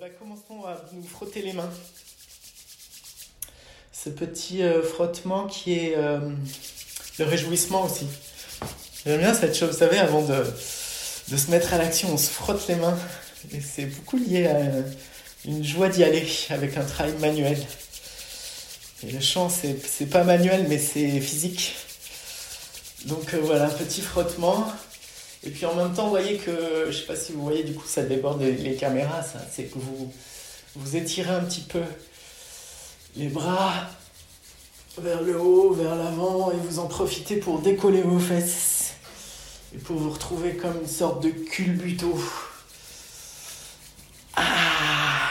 bah, 0.00 0.06
commençons 0.18 0.64
à 0.64 0.82
nous 0.94 1.02
frotter 1.02 1.42
les 1.42 1.52
mains. 1.52 1.70
Ce 3.92 4.08
petit 4.08 4.62
euh, 4.62 4.82
frottement 4.82 5.46
qui 5.46 5.74
est 5.74 5.94
euh, 5.94 6.20
le 7.18 7.24
réjouissement 7.26 7.84
aussi. 7.84 8.06
J'aime 9.04 9.20
bien 9.20 9.34
cette 9.34 9.54
chose, 9.54 9.72
vous 9.72 9.78
savez, 9.78 9.98
avant 9.98 10.22
de, 10.22 10.42
de 11.28 11.36
se 11.36 11.50
mettre 11.50 11.74
à 11.74 11.78
l'action, 11.78 12.14
on 12.14 12.16
se 12.16 12.30
frotte 12.30 12.66
les 12.68 12.76
mains. 12.76 12.98
Et 13.52 13.60
c'est 13.60 13.84
beaucoup 13.84 14.16
lié 14.16 14.46
à 14.46 14.58
une 15.44 15.62
joie 15.62 15.90
d'y 15.90 16.02
aller 16.02 16.26
avec 16.48 16.78
un 16.78 16.84
travail 16.84 17.12
manuel. 17.18 17.58
Et 19.02 19.12
le 19.12 19.20
chant, 19.20 19.50
c'est 19.50 20.06
pas 20.06 20.24
manuel, 20.24 20.64
mais 20.66 20.78
c'est 20.78 21.20
physique. 21.20 21.76
Donc 23.04 23.34
euh, 23.34 23.40
voilà, 23.42 23.66
petit 23.66 24.00
frottement. 24.00 24.72
Et 25.42 25.50
puis 25.50 25.64
en 25.66 25.74
même 25.74 25.94
temps, 25.94 26.04
vous 26.04 26.10
voyez 26.10 26.36
que, 26.36 26.86
je 26.90 26.92
sais 26.92 27.06
pas 27.06 27.16
si 27.16 27.32
vous 27.32 27.42
voyez, 27.42 27.62
du 27.62 27.74
coup, 27.74 27.86
ça 27.86 28.02
déborde 28.02 28.42
les 28.42 28.74
caméras, 28.74 29.22
ça. 29.22 29.40
C'est 29.50 29.64
que 29.64 29.78
vous, 29.78 30.12
vous 30.76 30.96
étirez 30.96 31.30
un 31.30 31.44
petit 31.44 31.62
peu 31.62 31.82
les 33.16 33.28
bras 33.28 33.72
vers 34.98 35.22
le 35.22 35.40
haut, 35.40 35.72
vers 35.72 35.96
l'avant, 35.96 36.50
et 36.52 36.56
vous 36.56 36.78
en 36.78 36.86
profitez 36.86 37.36
pour 37.36 37.60
décoller 37.60 38.02
vos 38.02 38.18
fesses. 38.18 38.94
Et 39.74 39.78
pour 39.78 39.96
vous 39.96 40.10
retrouver 40.10 40.56
comme 40.56 40.80
une 40.80 40.88
sorte 40.88 41.22
de 41.22 41.30
culbuto. 41.30 42.18
Ah 44.36 45.30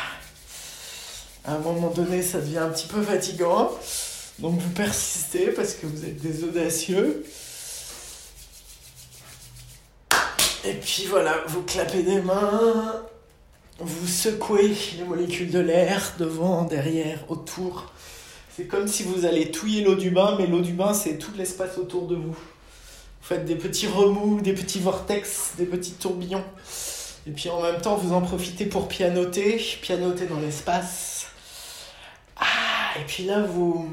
à 1.50 1.54
un 1.54 1.60
moment 1.60 1.90
donné, 1.90 2.22
ça 2.22 2.40
devient 2.40 2.60
un 2.60 2.70
petit 2.70 2.88
peu 2.88 3.02
fatigant. 3.02 3.72
Donc 4.38 4.60
vous 4.60 4.70
persistez 4.70 5.48
parce 5.48 5.74
que 5.74 5.88
vous 5.88 6.06
êtes 6.06 6.22
des 6.22 6.44
audacieux. 6.44 7.26
Et 10.66 10.74
puis 10.74 11.06
voilà, 11.06 11.42
vous 11.48 11.64
clapez 11.64 12.04
des 12.04 12.22
mains, 12.22 13.02
vous 13.80 14.08
secouez 14.08 14.76
les 14.98 15.06
molécules 15.06 15.52
de 15.52 15.60
l'air 15.60 16.16
devant, 16.20 16.66
derrière, 16.66 17.20
autour. 17.30 17.94
C'est 18.56 18.66
comme 18.66 18.88
si 18.88 19.04
vous 19.04 19.26
allez 19.26 19.52
touiller 19.52 19.84
l'eau 19.84 19.96
du 19.96 20.10
bain, 20.10 20.36
mais 20.38 20.48
l'eau 20.48 20.60
du 20.60 20.74
bain, 20.74 20.94
c'est 20.94 21.18
tout 21.18 21.32
l'espace 21.38 21.78
autour 21.78 22.08
de 22.08 22.16
vous. 22.16 22.34
Vous 22.34 22.36
faites 23.22 23.46
des 23.46 23.56
petits 23.56 23.88
remous, 23.88 24.42
des 24.42 24.54
petits 24.54 24.80
vortex, 24.80 25.54
des 25.58 25.66
petits 25.66 25.94
tourbillons. 25.94 26.44
Et 27.26 27.32
puis 27.32 27.50
en 27.50 27.62
même 27.62 27.80
temps, 27.80 27.96
vous 27.96 28.12
en 28.14 28.22
profitez 28.22 28.66
pour 28.66 28.90
pianoter, 28.90 29.64
pianoter 29.82 30.26
dans 30.26 30.42
l'espace. 30.42 31.28
Ah, 32.36 33.00
et 33.00 33.06
puis 33.08 33.24
là, 33.24 33.44
vous, 33.44 33.90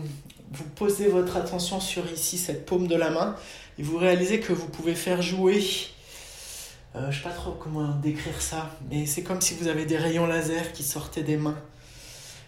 vous 0.51 0.64
posez 0.75 1.06
votre 1.06 1.36
attention 1.36 1.78
sur 1.78 2.11
ici, 2.11 2.39
cette 2.39 2.67
paume 2.67 2.89
de 2.89 2.97
la 2.97 3.11
main, 3.11 3.36
et 3.78 3.84
vous 3.84 3.98
réalisez 3.98 4.41
que 4.41 4.53
vous 4.53 4.67
pouvez 4.67 4.97
faire 4.97 5.23
jouer 5.23 5.62
euh, 6.97 7.11
je 7.11 7.19
sais 7.19 7.25
pas 7.25 7.34
trop 7.34 7.52
comment 7.52 7.94
décrire 7.97 8.41
ça, 8.41 8.70
mais 8.91 9.05
c'est 9.05 9.22
comme 9.22 9.41
si 9.41 9.55
vous 9.55 9.69
avez 9.69 9.84
des 9.84 9.98
rayons 9.98 10.27
laser 10.27 10.72
qui 10.72 10.83
sortaient 10.83 11.22
des 11.22 11.36
mains. 11.36 11.58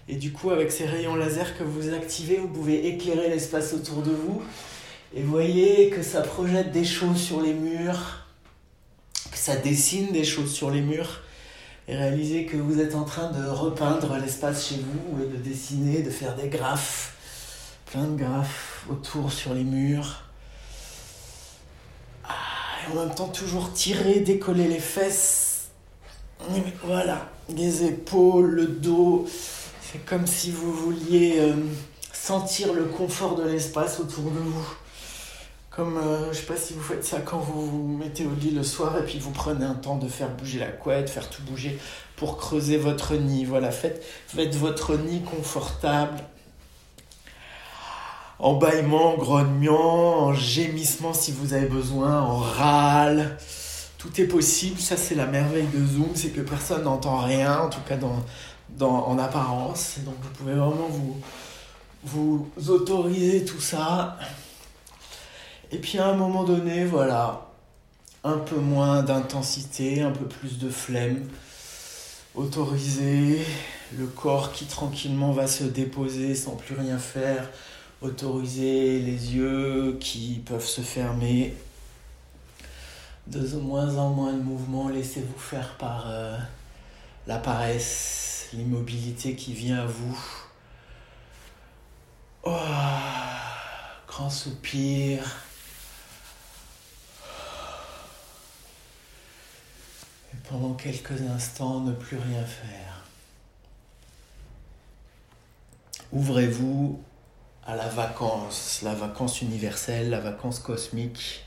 Et 0.08 0.16
du 0.16 0.32
coup, 0.32 0.50
avec 0.50 0.72
ces 0.72 0.86
rayons 0.86 1.16
laser 1.16 1.58
que 1.58 1.64
vous 1.64 1.92
activez, 1.92 2.36
vous 2.36 2.48
pouvez 2.48 2.86
éclairer 2.86 3.28
l'espace 3.28 3.74
autour 3.74 4.02
de 4.02 4.10
vous. 4.10 4.42
Et 5.14 5.22
voyez 5.22 5.90
que 5.90 6.02
ça 6.02 6.22
projette 6.22 6.72
des 6.72 6.84
choses 6.84 7.20
sur 7.20 7.42
les 7.42 7.52
murs, 7.52 8.24
que 9.30 9.36
ça 9.36 9.56
dessine 9.56 10.12
des 10.12 10.24
choses 10.24 10.50
sur 10.50 10.70
les 10.70 10.80
murs. 10.80 11.20
Et 11.86 11.96
réalisez 11.96 12.46
que 12.46 12.56
vous 12.56 12.80
êtes 12.80 12.94
en 12.94 13.04
train 13.04 13.30
de 13.30 13.46
repeindre 13.46 14.16
l'espace 14.16 14.68
chez 14.68 14.76
vous 14.76 15.22
et 15.22 15.26
de 15.26 15.36
dessiner, 15.36 16.02
de 16.02 16.10
faire 16.10 16.36
des 16.36 16.48
graphes, 16.48 17.16
plein 17.86 18.04
de 18.04 18.16
graphes 18.16 18.86
autour 18.88 19.30
sur 19.30 19.52
les 19.52 19.64
murs 19.64 20.27
en 22.92 22.94
même 22.94 23.14
temps 23.14 23.28
toujours 23.28 23.72
tirer, 23.72 24.20
décoller 24.20 24.68
les 24.68 24.78
fesses. 24.78 25.68
Voilà, 26.84 27.28
les 27.48 27.84
épaules, 27.84 28.50
le 28.50 28.66
dos. 28.66 29.26
C'est 29.80 30.04
comme 30.04 30.26
si 30.26 30.50
vous 30.50 30.72
vouliez 30.72 31.36
euh, 31.38 31.54
sentir 32.12 32.72
le 32.72 32.84
confort 32.84 33.36
de 33.36 33.44
l'espace 33.44 34.00
autour 34.00 34.24
de 34.24 34.38
vous. 34.38 34.68
Comme, 35.70 35.96
euh, 35.96 36.32
je 36.32 36.38
sais 36.38 36.46
pas 36.46 36.56
si 36.56 36.74
vous 36.74 36.82
faites 36.82 37.04
ça 37.04 37.20
quand 37.20 37.38
vous 37.38 37.66
vous 37.66 37.96
mettez 37.96 38.26
au 38.26 38.34
lit 38.34 38.50
le 38.50 38.64
soir 38.64 38.98
et 38.98 39.04
puis 39.04 39.18
vous 39.18 39.30
prenez 39.30 39.64
un 39.64 39.74
temps 39.74 39.96
de 39.96 40.08
faire 40.08 40.28
bouger 40.30 40.58
la 40.58 40.68
couette, 40.68 41.08
faire 41.08 41.28
tout 41.30 41.42
bouger 41.42 41.78
pour 42.16 42.36
creuser 42.36 42.76
votre 42.76 43.14
nid. 43.14 43.44
Voilà, 43.44 43.70
faites, 43.70 44.04
faites 44.26 44.56
votre 44.56 44.96
nid 44.96 45.22
confortable 45.22 46.18
en 48.38 48.54
bâillement, 48.54 49.14
en 49.14 49.16
grognement, 49.16 50.24
en 50.24 50.34
gémissement 50.34 51.12
si 51.12 51.32
vous 51.32 51.54
avez 51.54 51.66
besoin, 51.66 52.20
en 52.20 52.36
râle. 52.36 53.36
Tout 53.98 54.20
est 54.20 54.26
possible, 54.26 54.78
ça 54.78 54.96
c'est 54.96 55.16
la 55.16 55.26
merveille 55.26 55.66
de 55.74 55.84
Zoom, 55.84 56.10
c'est 56.14 56.28
que 56.28 56.40
personne 56.40 56.84
n'entend 56.84 57.18
rien, 57.18 57.62
en 57.62 57.68
tout 57.68 57.80
cas 57.88 57.98
en 58.80 59.18
apparence. 59.18 59.96
Donc 60.04 60.14
vous 60.22 60.30
pouvez 60.30 60.54
vraiment 60.54 60.88
vous, 60.88 61.20
vous 62.04 62.70
autoriser 62.70 63.44
tout 63.44 63.60
ça. 63.60 64.16
Et 65.72 65.78
puis 65.78 65.98
à 65.98 66.06
un 66.06 66.14
moment 66.14 66.44
donné, 66.44 66.84
voilà, 66.84 67.48
un 68.22 68.38
peu 68.38 68.56
moins 68.56 69.02
d'intensité, 69.02 70.02
un 70.02 70.12
peu 70.12 70.26
plus 70.26 70.58
de 70.58 70.70
flemme. 70.70 71.28
Autoriser 72.36 73.44
le 73.98 74.06
corps 74.06 74.52
qui 74.52 74.66
tranquillement 74.66 75.32
va 75.32 75.48
se 75.48 75.64
déposer 75.64 76.36
sans 76.36 76.54
plus 76.54 76.76
rien 76.76 76.98
faire 76.98 77.48
autoriser 78.00 79.00
les 79.00 79.34
yeux 79.34 79.96
qui 80.00 80.42
peuvent 80.44 80.66
se 80.66 80.80
fermer. 80.80 81.54
De 83.26 83.40
moins 83.58 83.96
en 83.96 84.10
moins 84.10 84.32
de 84.32 84.42
mouvements, 84.42 84.88
laissez-vous 84.88 85.38
faire 85.38 85.76
par 85.76 86.04
euh, 86.08 86.38
la 87.26 87.38
paresse, 87.38 88.48
l'immobilité 88.52 89.34
qui 89.36 89.52
vient 89.52 89.80
à 89.80 89.86
vous. 89.86 90.18
Oh, 92.44 92.56
grand 94.06 94.30
soupir. 94.30 95.20
Et 100.32 100.36
pendant 100.48 100.72
quelques 100.72 101.20
instants, 101.20 101.80
ne 101.80 101.92
plus 101.92 102.16
rien 102.16 102.44
faire. 102.44 103.04
Ouvrez-vous 106.12 107.02
à 107.68 107.76
la 107.76 107.86
vacance, 107.86 108.80
la 108.82 108.94
vacance 108.94 109.42
universelle, 109.42 110.08
la 110.08 110.20
vacance 110.20 110.58
cosmique. 110.58 111.44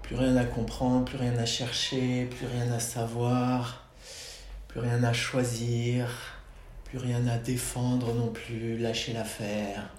Plus 0.00 0.16
rien 0.16 0.34
à 0.38 0.44
comprendre, 0.44 1.04
plus 1.04 1.18
rien 1.18 1.36
à 1.36 1.44
chercher, 1.44 2.24
plus 2.24 2.46
rien 2.46 2.72
à 2.72 2.80
savoir, 2.80 3.84
plus 4.68 4.80
rien 4.80 5.04
à 5.04 5.12
choisir, 5.12 6.08
plus 6.84 6.96
rien 6.96 7.26
à 7.26 7.36
défendre 7.36 8.14
non 8.14 8.28
plus, 8.28 8.78
lâcher 8.78 9.12
l'affaire. 9.12 9.90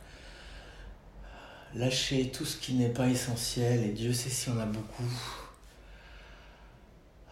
Lâcher 1.75 2.31
tout 2.31 2.43
ce 2.43 2.57
qui 2.57 2.73
n'est 2.73 2.89
pas 2.89 3.07
essentiel, 3.07 3.83
et 3.83 3.89
Dieu 3.89 4.13
sait 4.13 4.31
si 4.31 4.49
on 4.49 4.59
a 4.59 4.65
beaucoup. 4.65 5.13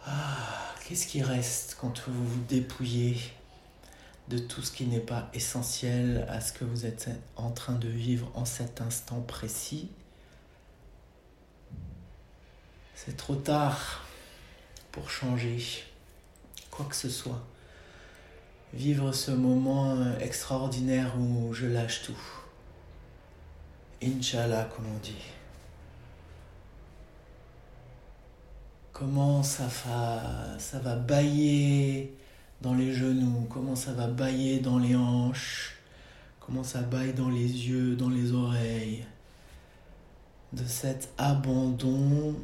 Ah, 0.06 0.72
qu'est-ce 0.86 1.08
qui 1.08 1.20
reste 1.20 1.76
quand 1.80 2.00
vous 2.06 2.26
vous 2.26 2.44
dépouillez? 2.48 3.18
De 4.30 4.38
tout 4.38 4.62
ce 4.62 4.70
qui 4.70 4.86
n'est 4.86 5.00
pas 5.00 5.28
essentiel 5.34 6.24
à 6.28 6.40
ce 6.40 6.52
que 6.52 6.64
vous 6.64 6.86
êtes 6.86 7.10
en 7.34 7.50
train 7.50 7.74
de 7.74 7.88
vivre 7.88 8.30
en 8.34 8.44
cet 8.44 8.80
instant 8.80 9.20
précis. 9.22 9.88
C'est 12.94 13.16
trop 13.16 13.34
tard 13.34 14.04
pour 14.92 15.10
changer 15.10 15.58
quoi 16.70 16.86
que 16.86 16.94
ce 16.94 17.10
soit. 17.10 17.42
Vivre 18.72 19.10
ce 19.10 19.32
moment 19.32 19.98
extraordinaire 20.20 21.12
où 21.18 21.52
je 21.52 21.66
lâche 21.66 22.02
tout. 22.04 22.22
Inch'Allah, 24.00 24.68
comme 24.76 24.86
on 24.86 24.98
dit. 24.98 25.26
Comment 28.92 29.42
ça 29.42 29.66
va, 29.84 30.56
ça 30.60 30.78
va 30.78 30.94
bailler 30.94 32.14
dans 32.60 32.74
les 32.74 32.92
genoux, 32.92 33.46
comment 33.50 33.76
ça 33.76 33.92
va 33.92 34.06
bailler 34.06 34.60
dans 34.60 34.78
les 34.78 34.94
hanches, 34.94 35.76
comment 36.40 36.64
ça 36.64 36.82
baille 36.82 37.14
dans 37.14 37.30
les 37.30 37.68
yeux, 37.68 37.96
dans 37.96 38.08
les 38.08 38.32
oreilles, 38.32 39.04
de 40.52 40.64
cet 40.64 41.10
abandon 41.16 42.34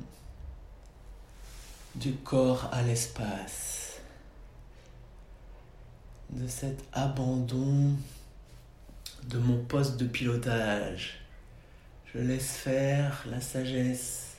du 1.97 2.13
corps 2.13 2.69
à 2.73 2.83
l'espace, 2.83 4.01
de 6.31 6.47
cet 6.47 6.85
abandon 6.93 7.93
de 9.29 9.39
mon 9.39 9.63
poste 9.65 9.97
de 9.97 10.07
pilotage. 10.07 11.19
Je 12.15 12.19
laisse 12.19 12.53
faire 12.57 13.25
la 13.29 13.41
sagesse 13.41 14.37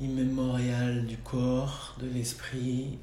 immémoriale 0.00 1.06
du 1.06 1.16
corps, 1.16 1.96
de 2.00 2.06
l'esprit, 2.06 2.98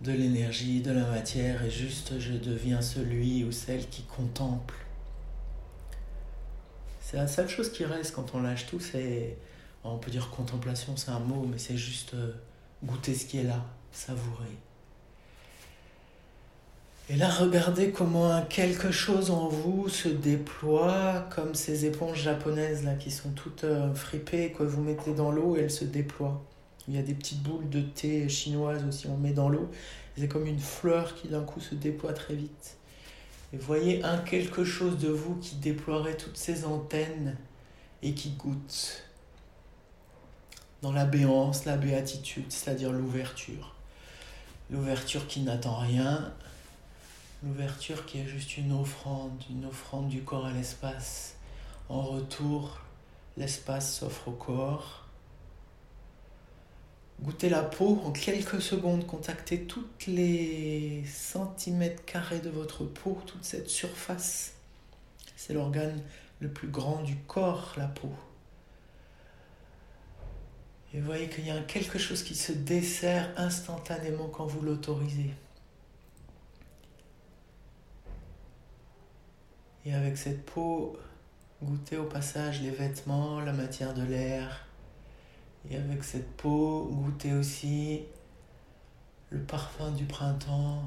de 0.00 0.12
l'énergie, 0.12 0.80
de 0.80 0.92
la 0.92 1.04
matière, 1.04 1.62
et 1.64 1.70
juste 1.70 2.18
je 2.18 2.32
deviens 2.32 2.80
celui 2.80 3.44
ou 3.44 3.52
celle 3.52 3.86
qui 3.88 4.02
contemple. 4.04 4.74
C'est 7.00 7.16
la 7.16 7.28
seule 7.28 7.48
chose 7.48 7.70
qui 7.70 7.84
reste 7.84 8.14
quand 8.14 8.34
on 8.34 8.40
lâche 8.40 8.66
tout, 8.66 8.80
c'est, 8.80 9.36
on 9.84 9.98
peut 9.98 10.10
dire 10.10 10.30
contemplation, 10.30 10.96
c'est 10.96 11.10
un 11.10 11.18
mot, 11.18 11.46
mais 11.50 11.58
c'est 11.58 11.76
juste 11.76 12.14
euh, 12.14 12.32
goûter 12.84 13.14
ce 13.14 13.26
qui 13.26 13.38
est 13.38 13.44
là, 13.44 13.64
savourer. 13.92 14.56
Et 17.10 17.16
là, 17.16 17.28
regardez 17.28 17.90
comment 17.90 18.40
quelque 18.42 18.92
chose 18.92 19.32
en 19.32 19.48
vous 19.48 19.88
se 19.88 20.08
déploie, 20.08 21.26
comme 21.34 21.56
ces 21.56 21.84
éponges 21.84 22.22
japonaises 22.22 22.84
là 22.84 22.94
qui 22.94 23.10
sont 23.10 23.30
toutes 23.30 23.64
euh, 23.64 23.92
fripées, 23.94 24.52
que 24.52 24.62
vous 24.62 24.80
mettez 24.80 25.12
dans 25.12 25.32
l'eau 25.32 25.56
et 25.56 25.62
elles 25.62 25.72
se 25.72 25.84
déploient. 25.84 26.40
Il 26.88 26.94
y 26.94 26.98
a 26.98 27.02
des 27.02 27.14
petites 27.14 27.42
boules 27.42 27.68
de 27.68 27.80
thé 27.80 28.28
chinoises 28.28 28.84
aussi, 28.84 29.06
on 29.06 29.16
met 29.16 29.32
dans 29.32 29.48
l'eau. 29.48 29.70
C'est 30.16 30.28
comme 30.28 30.46
une 30.46 30.58
fleur 30.58 31.14
qui 31.14 31.28
d'un 31.28 31.42
coup 31.42 31.60
se 31.60 31.74
déploie 31.74 32.12
très 32.12 32.34
vite. 32.34 32.76
Et 33.52 33.56
voyez 33.56 34.02
un 34.04 34.18
quelque 34.18 34.64
chose 34.64 34.98
de 34.98 35.08
vous 35.08 35.36
qui 35.36 35.56
déploierait 35.56 36.16
toutes 36.16 36.36
ses 36.36 36.64
antennes 36.64 37.36
et 38.02 38.14
qui 38.14 38.30
goûte 38.30 39.04
dans 40.82 40.92
la 40.92 41.04
béance, 41.04 41.64
la 41.64 41.76
béatitude, 41.76 42.46
c'est-à-dire 42.48 42.92
l'ouverture. 42.92 43.74
L'ouverture 44.70 45.26
qui 45.26 45.40
n'attend 45.40 45.76
rien, 45.76 46.32
L'ouverture 47.42 48.04
qui 48.04 48.18
est 48.18 48.26
juste 48.26 48.58
une 48.58 48.70
offrande, 48.72 49.42
une 49.48 49.64
offrande 49.64 50.08
du 50.08 50.22
corps 50.22 50.44
à 50.44 50.52
l'espace. 50.52 51.36
En 51.88 52.02
retour, 52.02 52.80
l'espace 53.38 53.96
s'offre 53.96 54.28
au 54.28 54.32
corps. 54.32 54.99
Goûtez 57.22 57.50
la 57.50 57.62
peau 57.62 58.00
en 58.06 58.12
quelques 58.12 58.62
secondes, 58.62 59.06
contactez 59.06 59.64
tous 59.64 59.84
les 60.06 61.04
centimètres 61.04 62.02
carrés 62.06 62.40
de 62.40 62.48
votre 62.48 62.84
peau, 62.84 63.20
toute 63.26 63.44
cette 63.44 63.68
surface. 63.68 64.54
C'est 65.36 65.52
l'organe 65.52 66.00
le 66.40 66.48
plus 66.48 66.68
grand 66.68 67.02
du 67.02 67.16
corps, 67.16 67.74
la 67.76 67.88
peau. 67.88 68.12
Et 70.94 71.00
voyez 71.00 71.28
qu'il 71.28 71.46
y 71.46 71.50
a 71.50 71.60
quelque 71.60 71.98
chose 71.98 72.22
qui 72.22 72.34
se 72.34 72.52
dessert 72.52 73.30
instantanément 73.36 74.28
quand 74.28 74.46
vous 74.46 74.62
l'autorisez. 74.62 75.30
Et 79.84 79.94
avec 79.94 80.16
cette 80.16 80.44
peau, 80.46 80.98
goûtez 81.62 81.98
au 81.98 82.04
passage 82.04 82.62
les 82.62 82.70
vêtements, 82.70 83.40
la 83.40 83.52
matière 83.52 83.92
de 83.92 84.02
l'air. 84.02 84.66
Et 85.68 85.76
avec 85.76 86.04
cette 86.04 86.36
peau, 86.36 86.88
goûtez 86.92 87.34
aussi 87.34 88.02
le 89.30 89.40
parfum 89.40 89.90
du 89.92 90.04
printemps, 90.04 90.82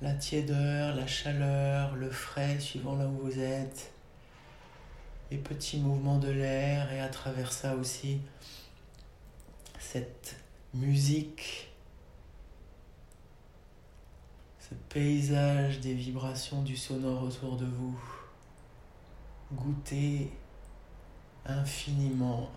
la 0.00 0.14
tiédeur, 0.14 0.96
la 0.96 1.06
chaleur, 1.06 1.94
le 1.96 2.10
frais 2.10 2.58
suivant 2.58 2.96
là 2.96 3.06
où 3.06 3.26
vous 3.26 3.38
êtes, 3.38 3.92
les 5.30 5.38
petits 5.38 5.78
mouvements 5.78 6.18
de 6.18 6.30
l'air 6.30 6.92
et 6.92 7.00
à 7.00 7.08
travers 7.08 7.52
ça 7.52 7.76
aussi 7.76 8.20
cette 9.78 10.36
musique 10.72 11.74
ce 14.68 14.74
paysage 14.88 15.80
des 15.80 15.92
vibrations 15.92 16.62
du 16.62 16.76
sonore 16.76 17.24
autour 17.24 17.56
de 17.56 17.66
vous. 17.66 17.98
Goûtez 19.52 20.30
infiniment 21.46 22.50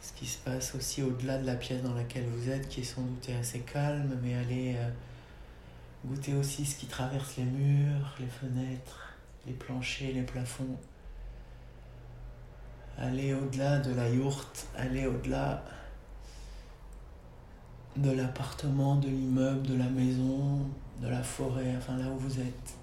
ce 0.00 0.12
qui 0.12 0.26
se 0.26 0.38
passe 0.38 0.74
aussi 0.74 1.02
au-delà 1.02 1.38
de 1.38 1.46
la 1.46 1.56
pièce 1.56 1.82
dans 1.82 1.94
laquelle 1.94 2.26
vous 2.26 2.48
êtes, 2.48 2.68
qui 2.68 2.80
est 2.80 2.84
sans 2.84 3.02
doute 3.02 3.28
assez 3.38 3.60
calme, 3.60 4.18
mais 4.22 4.34
allez 4.34 4.76
euh, 4.76 4.90
goûter 6.06 6.34
aussi 6.34 6.64
ce 6.64 6.76
qui 6.76 6.86
traverse 6.86 7.36
les 7.36 7.44
murs, 7.44 8.14
les 8.18 8.26
fenêtres, 8.26 9.14
les 9.46 9.52
planchers, 9.52 10.12
les 10.14 10.22
plafonds. 10.22 10.76
Allez 12.98 13.34
au-delà 13.34 13.78
de 13.78 13.94
la 13.94 14.08
yourte, 14.08 14.68
allez 14.76 15.06
au-delà 15.06 15.64
de 17.96 18.10
l'appartement, 18.10 18.96
de 18.96 19.08
l'immeuble, 19.08 19.66
de 19.66 19.76
la 19.76 19.88
maison, 19.88 20.66
de 21.00 21.08
la 21.08 21.22
forêt, 21.22 21.74
enfin 21.76 21.96
là 21.96 22.06
où 22.06 22.18
vous 22.18 22.40
êtes. 22.40 22.74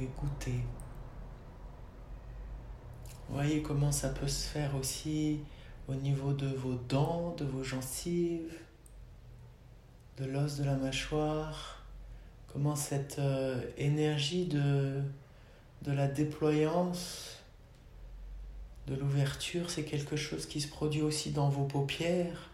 Écoutez. 0.00 0.64
Voyez 3.32 3.62
comment 3.62 3.92
ça 3.92 4.10
peut 4.10 4.28
se 4.28 4.46
faire 4.46 4.76
aussi 4.76 5.40
au 5.88 5.94
niveau 5.94 6.34
de 6.34 6.46
vos 6.46 6.74
dents, 6.74 7.34
de 7.38 7.46
vos 7.46 7.64
gencives, 7.64 8.52
de 10.18 10.26
l'os 10.26 10.58
de 10.58 10.64
la 10.64 10.76
mâchoire. 10.76 11.82
Comment 12.52 12.76
cette 12.76 13.18
euh, 13.18 13.58
énergie 13.78 14.44
de, 14.44 15.00
de 15.80 15.92
la 15.92 16.08
déployance, 16.08 17.38
de 18.86 18.94
l'ouverture, 18.94 19.70
c'est 19.70 19.84
quelque 19.84 20.16
chose 20.16 20.44
qui 20.44 20.60
se 20.60 20.68
produit 20.68 21.00
aussi 21.00 21.30
dans 21.30 21.48
vos 21.48 21.64
paupières 21.64 22.50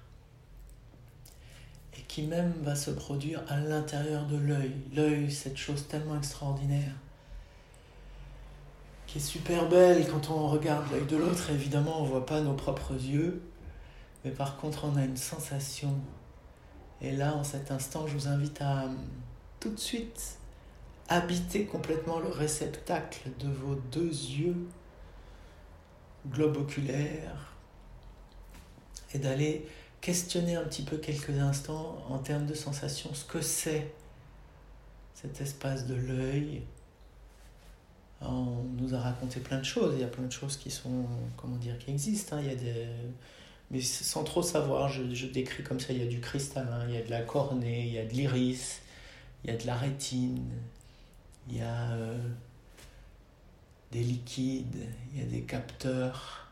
et 1.99 2.03
qui 2.03 2.23
même 2.23 2.53
va 2.63 2.77
se 2.77 2.93
produire 2.93 3.43
à 3.49 3.59
l'intérieur 3.59 4.27
de 4.27 4.37
l'œil. 4.37 4.77
L'œil, 4.95 5.33
cette 5.33 5.57
chose 5.57 5.89
tellement 5.89 6.17
extraordinaire, 6.17 6.93
qui 9.09 9.19
est 9.19 9.23
super 9.23 9.69
belle 9.69 10.07
quand 10.07 10.31
on 10.31 10.49
regarde 10.49 10.85
l'œil 10.93 11.07
de 11.07 11.17
l'autre. 11.17 11.51
Évidemment, 11.51 12.01
on 12.01 12.05
ne 12.05 12.09
voit 12.09 12.27
pas 12.27 12.43
nos 12.43 12.53
propres 12.53 12.93
yeux, 12.93 13.43
mais 14.25 14.31
par 14.31 14.59
contre, 14.59 14.85
on 14.85 14.97
a 14.97 15.05
une 15.05 15.17
sensation. 15.17 15.95
Et 17.01 17.13
là, 17.13 17.35
en 17.35 17.43
cet 17.43 17.71
instant, 17.71 18.07
je 18.07 18.13
vous 18.13 18.29
invite 18.29 18.61
à 18.61 18.85
tout 19.61 19.71
de 19.71 19.79
suite 19.79 20.39
habiter 21.09 21.65
complètement 21.65 22.21
le 22.21 22.29
réceptacle 22.29 23.31
de 23.41 23.49
vos 23.49 23.77
deux 23.91 24.11
yeux, 24.11 24.69
globe 26.29 26.59
oculaire, 26.59 27.55
et 29.15 29.19
d'aller 29.19 29.67
questionner 30.03 30.55
un 30.57 30.65
petit 30.65 30.83
peu 30.83 30.99
quelques 30.99 31.39
instants 31.39 32.05
en 32.11 32.19
termes 32.19 32.45
de 32.45 32.55
sensation 32.55 33.15
ce 33.15 33.25
que 33.25 33.41
c'est 33.41 33.91
cet 35.15 35.41
espace 35.41 35.87
de 35.87 35.95
l'œil. 35.95 36.63
On 38.21 38.65
nous 38.77 38.95
a 38.95 39.01
raconté 39.01 39.41
plein 39.41 39.59
de 39.59 39.65
choses, 39.65 39.95
il 39.97 40.01
y 40.01 40.05
a 40.05 40.09
plein 40.09 40.25
de 40.25 40.33
choses 40.33 40.57
qui 40.57 40.71
sont, 40.71 41.07
comment 41.37 41.57
dire, 41.57 41.79
qui 41.79 41.91
existent. 41.91 42.37
Hein. 42.37 42.41
Il 42.43 42.49
y 42.49 42.53
a 42.53 42.57
des... 42.57 42.87
Mais 43.71 43.81
sans 43.81 44.25
trop 44.25 44.43
savoir, 44.43 44.89
je, 44.89 45.15
je, 45.15 45.27
décris 45.27 45.63
comme 45.63 45.79
ça, 45.79 45.93
il 45.93 45.99
y 45.99 46.03
a 46.03 46.07
du 46.07 46.21
cristallin, 46.21 46.87
il 46.89 46.95
y 46.95 46.97
a 46.97 47.03
de 47.03 47.11
la 47.11 47.21
cornée, 47.21 47.87
il 47.87 47.93
y 47.93 47.99
a 47.99 48.05
de 48.05 48.13
l'iris, 48.13 48.81
il 49.45 49.51
y 49.51 49.53
a 49.53 49.57
de 49.57 49.67
la 49.67 49.77
rétine, 49.77 50.43
il 51.49 51.59
y 51.59 51.61
a 51.61 51.91
euh, 51.91 52.19
des 53.93 54.03
liquides, 54.03 54.87
il 55.13 55.21
y 55.21 55.23
a 55.23 55.27
des 55.27 55.43
capteurs 55.43 56.49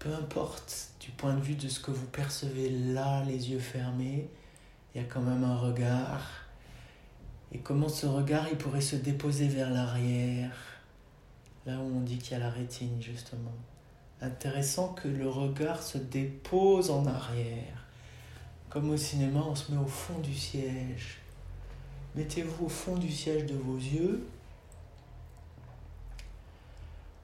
peu 0.00 0.12
importe 0.14 0.88
du 0.98 1.10
point 1.10 1.34
de 1.34 1.40
vue 1.40 1.54
de 1.54 1.68
ce 1.68 1.78
que 1.78 1.90
vous 1.90 2.06
percevez 2.06 2.70
là, 2.70 3.22
les 3.24 3.50
yeux 3.50 3.58
fermés, 3.58 4.28
il 4.94 5.02
y 5.02 5.04
a 5.04 5.06
quand 5.06 5.20
même 5.20 5.44
un 5.44 5.56
regard. 5.56 6.22
Et 7.52 7.58
comment 7.58 7.88
ce 7.88 8.06
regard, 8.06 8.46
il 8.50 8.56
pourrait 8.56 8.80
se 8.80 8.96
déposer 8.96 9.48
vers 9.48 9.70
l'arrière, 9.70 10.52
là 11.66 11.78
où 11.78 11.96
on 11.96 12.00
dit 12.00 12.18
qu'il 12.18 12.32
y 12.32 12.34
a 12.36 12.44
la 12.44 12.50
rétine, 12.50 13.00
justement. 13.00 13.52
Intéressant 14.20 14.88
que 14.92 15.08
le 15.08 15.28
regard 15.28 15.82
se 15.82 15.98
dépose 15.98 16.90
en 16.90 17.06
arrière. 17.06 17.84
Comme 18.68 18.90
au 18.90 18.96
cinéma, 18.96 19.44
on 19.48 19.54
se 19.54 19.72
met 19.72 19.78
au 19.78 19.86
fond 19.86 20.18
du 20.18 20.34
siège. 20.34 21.18
Mettez-vous 22.14 22.66
au 22.66 22.68
fond 22.68 22.96
du 22.96 23.10
siège 23.10 23.46
de 23.46 23.54
vos 23.54 23.76
yeux 23.76 24.26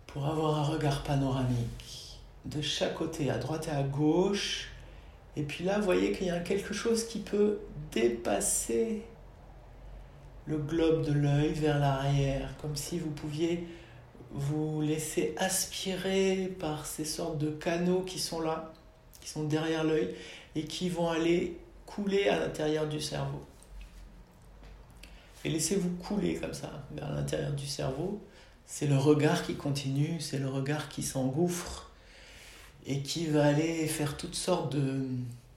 pour 0.07 0.27
avoir 0.27 0.59
un 0.59 0.63
regard 0.63 1.03
panoramique 1.03 2.19
de 2.47 2.63
chaque 2.63 2.95
côté, 2.95 3.31
à 3.31 3.39
droite 3.39 3.69
et 3.69 3.77
à 3.77 3.83
gauche. 3.83 4.71
Et 5.37 5.43
puis 5.43 5.65
là, 5.65 5.79
voyez 5.79 6.13
qu'il 6.13 6.29
y 6.29 6.31
a 6.31 6.41
quelque 6.41 6.73
chose 6.73 7.07
qui 7.07 7.19
peut 7.19 7.59
dépasser 7.93 9.03
le 10.47 10.59
globe 10.59 11.05
de 11.05 11.13
l'œil 11.13 11.53
vers 11.53 11.79
l'arrière, 11.79 12.55
comme 12.61 12.77
si 12.77 12.99
vous 12.99 13.11
pouviez 13.11 13.67
vous 14.33 14.81
laisser 14.81 15.35
aspirer 15.39 16.55
par 16.59 16.87
ces 16.87 17.05
sortes 17.05 17.39
de 17.39 17.51
canaux 17.51 18.03
qui 18.03 18.19
sont 18.19 18.41
là, 18.41 18.73
qui 19.21 19.29
sont 19.29 19.45
derrière 19.45 19.85
l'œil, 19.85 20.15
et 20.55 20.65
qui 20.65 20.89
vont 20.89 21.09
aller 21.09 21.59
couler 21.85 22.29
à 22.29 22.39
l'intérieur 22.39 22.89
du 22.89 23.01
cerveau. 23.01 23.45
Et 25.45 25.51
laissez-vous 25.51 25.91
couler 25.97 26.37
comme 26.37 26.55
ça 26.55 26.71
vers 26.93 27.13
l'intérieur 27.13 27.53
du 27.53 27.67
cerveau. 27.67 28.21
C'est 28.67 28.87
le 28.87 28.97
regard 28.97 29.45
qui 29.45 29.55
continue, 29.55 30.21
c'est 30.21 30.39
le 30.39 30.49
regard 30.49 30.89
qui 30.89 31.03
s'engouffre 31.03 31.91
et 32.85 33.01
qui 33.01 33.27
va 33.27 33.47
aller 33.47 33.87
faire 33.87 34.17
toutes 34.17 34.35
sortes 34.35 34.73
de, 34.75 35.07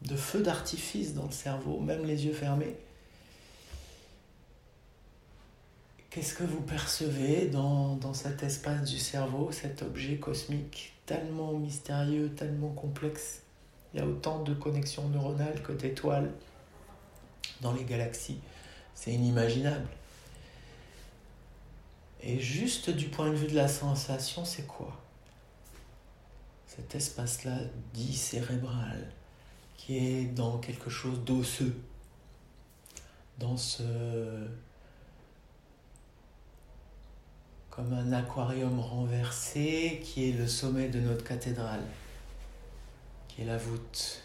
de 0.03 0.15
feux 0.15 0.41
d'artifice 0.41 1.13
dans 1.13 1.25
le 1.25 1.31
cerveau, 1.31 1.79
même 1.79 2.05
les 2.05 2.25
yeux 2.25 2.33
fermés. 2.33 2.75
Qu'est-ce 6.09 6.33
que 6.33 6.43
vous 6.43 6.61
percevez 6.61 7.47
dans, 7.47 7.95
dans 7.95 8.15
cet 8.15 8.41
espace 8.41 8.89
du 8.89 8.97
cerveau, 8.97 9.51
cet 9.51 9.83
objet 9.83 10.17
cosmique 10.17 10.93
tellement 11.05 11.53
mystérieux, 11.53 12.33
tellement 12.35 12.69
complexe? 12.69 13.43
Il 13.93 13.99
y 13.99 14.03
a 14.03 14.07
autant 14.07 14.41
de 14.41 14.55
connexions 14.55 15.07
neuronales 15.09 15.61
que 15.61 15.71
d'étoiles 15.71 16.31
dans 17.61 17.73
les 17.73 17.83
galaxies. 17.83 18.39
C'est 18.95 19.13
inimaginable. 19.13 19.87
Et 22.21 22.39
juste 22.39 22.89
du 22.89 23.07
point 23.07 23.29
de 23.29 23.35
vue 23.35 23.47
de 23.47 23.55
la 23.55 23.67
sensation, 23.67 24.45
c'est 24.45 24.65
quoi? 24.65 24.99
Cet 26.67 26.95
espace-là 26.95 27.57
dit 27.93 28.15
cérébral 28.15 29.11
qui 29.77 29.97
est 29.97 30.25
dans 30.25 30.57
quelque 30.57 30.89
chose 30.89 31.19
d'osseux, 31.23 31.75
dans 33.37 33.57
ce... 33.57 33.83
comme 37.79 37.93
un 37.93 38.11
aquarium 38.11 38.77
renversé 38.77 40.01
qui 40.03 40.27
est 40.27 40.33
le 40.33 40.47
sommet 40.47 40.89
de 40.89 40.99
notre 40.99 41.23
cathédrale, 41.23 41.79
qui 43.29 43.43
est 43.43 43.45
la 43.45 43.57
voûte. 43.57 44.21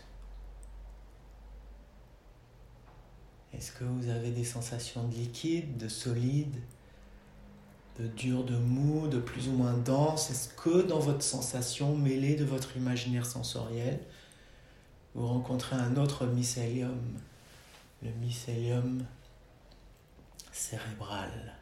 Est-ce 3.53 3.71
que 3.71 3.85
vous 3.85 4.09
avez 4.09 4.33
des 4.33 4.43
sensations 4.43 5.07
de 5.07 5.15
liquide, 5.15 5.77
de 5.77 5.87
solide, 5.87 6.57
de 8.01 8.09
dur, 8.09 8.43
de 8.43 8.57
mou, 8.57 9.07
de 9.07 9.21
plus 9.21 9.47
ou 9.47 9.53
moins 9.53 9.75
dense? 9.75 10.33
Est-ce 10.33 10.49
que 10.49 10.83
dans 10.83 10.99
votre 10.99 11.23
sensation 11.23 11.97
mêlée 11.97 12.35
de 12.35 12.45
votre 12.45 12.77
imaginaire 12.77 13.25
sensoriel, 13.25 14.01
vous 15.15 15.29
rencontrez 15.29 15.77
un 15.77 15.97
autre 15.97 16.27
mycélium, 16.27 16.99
le 18.03 18.11
mycélium 18.15 19.05
cérébral? 20.51 21.55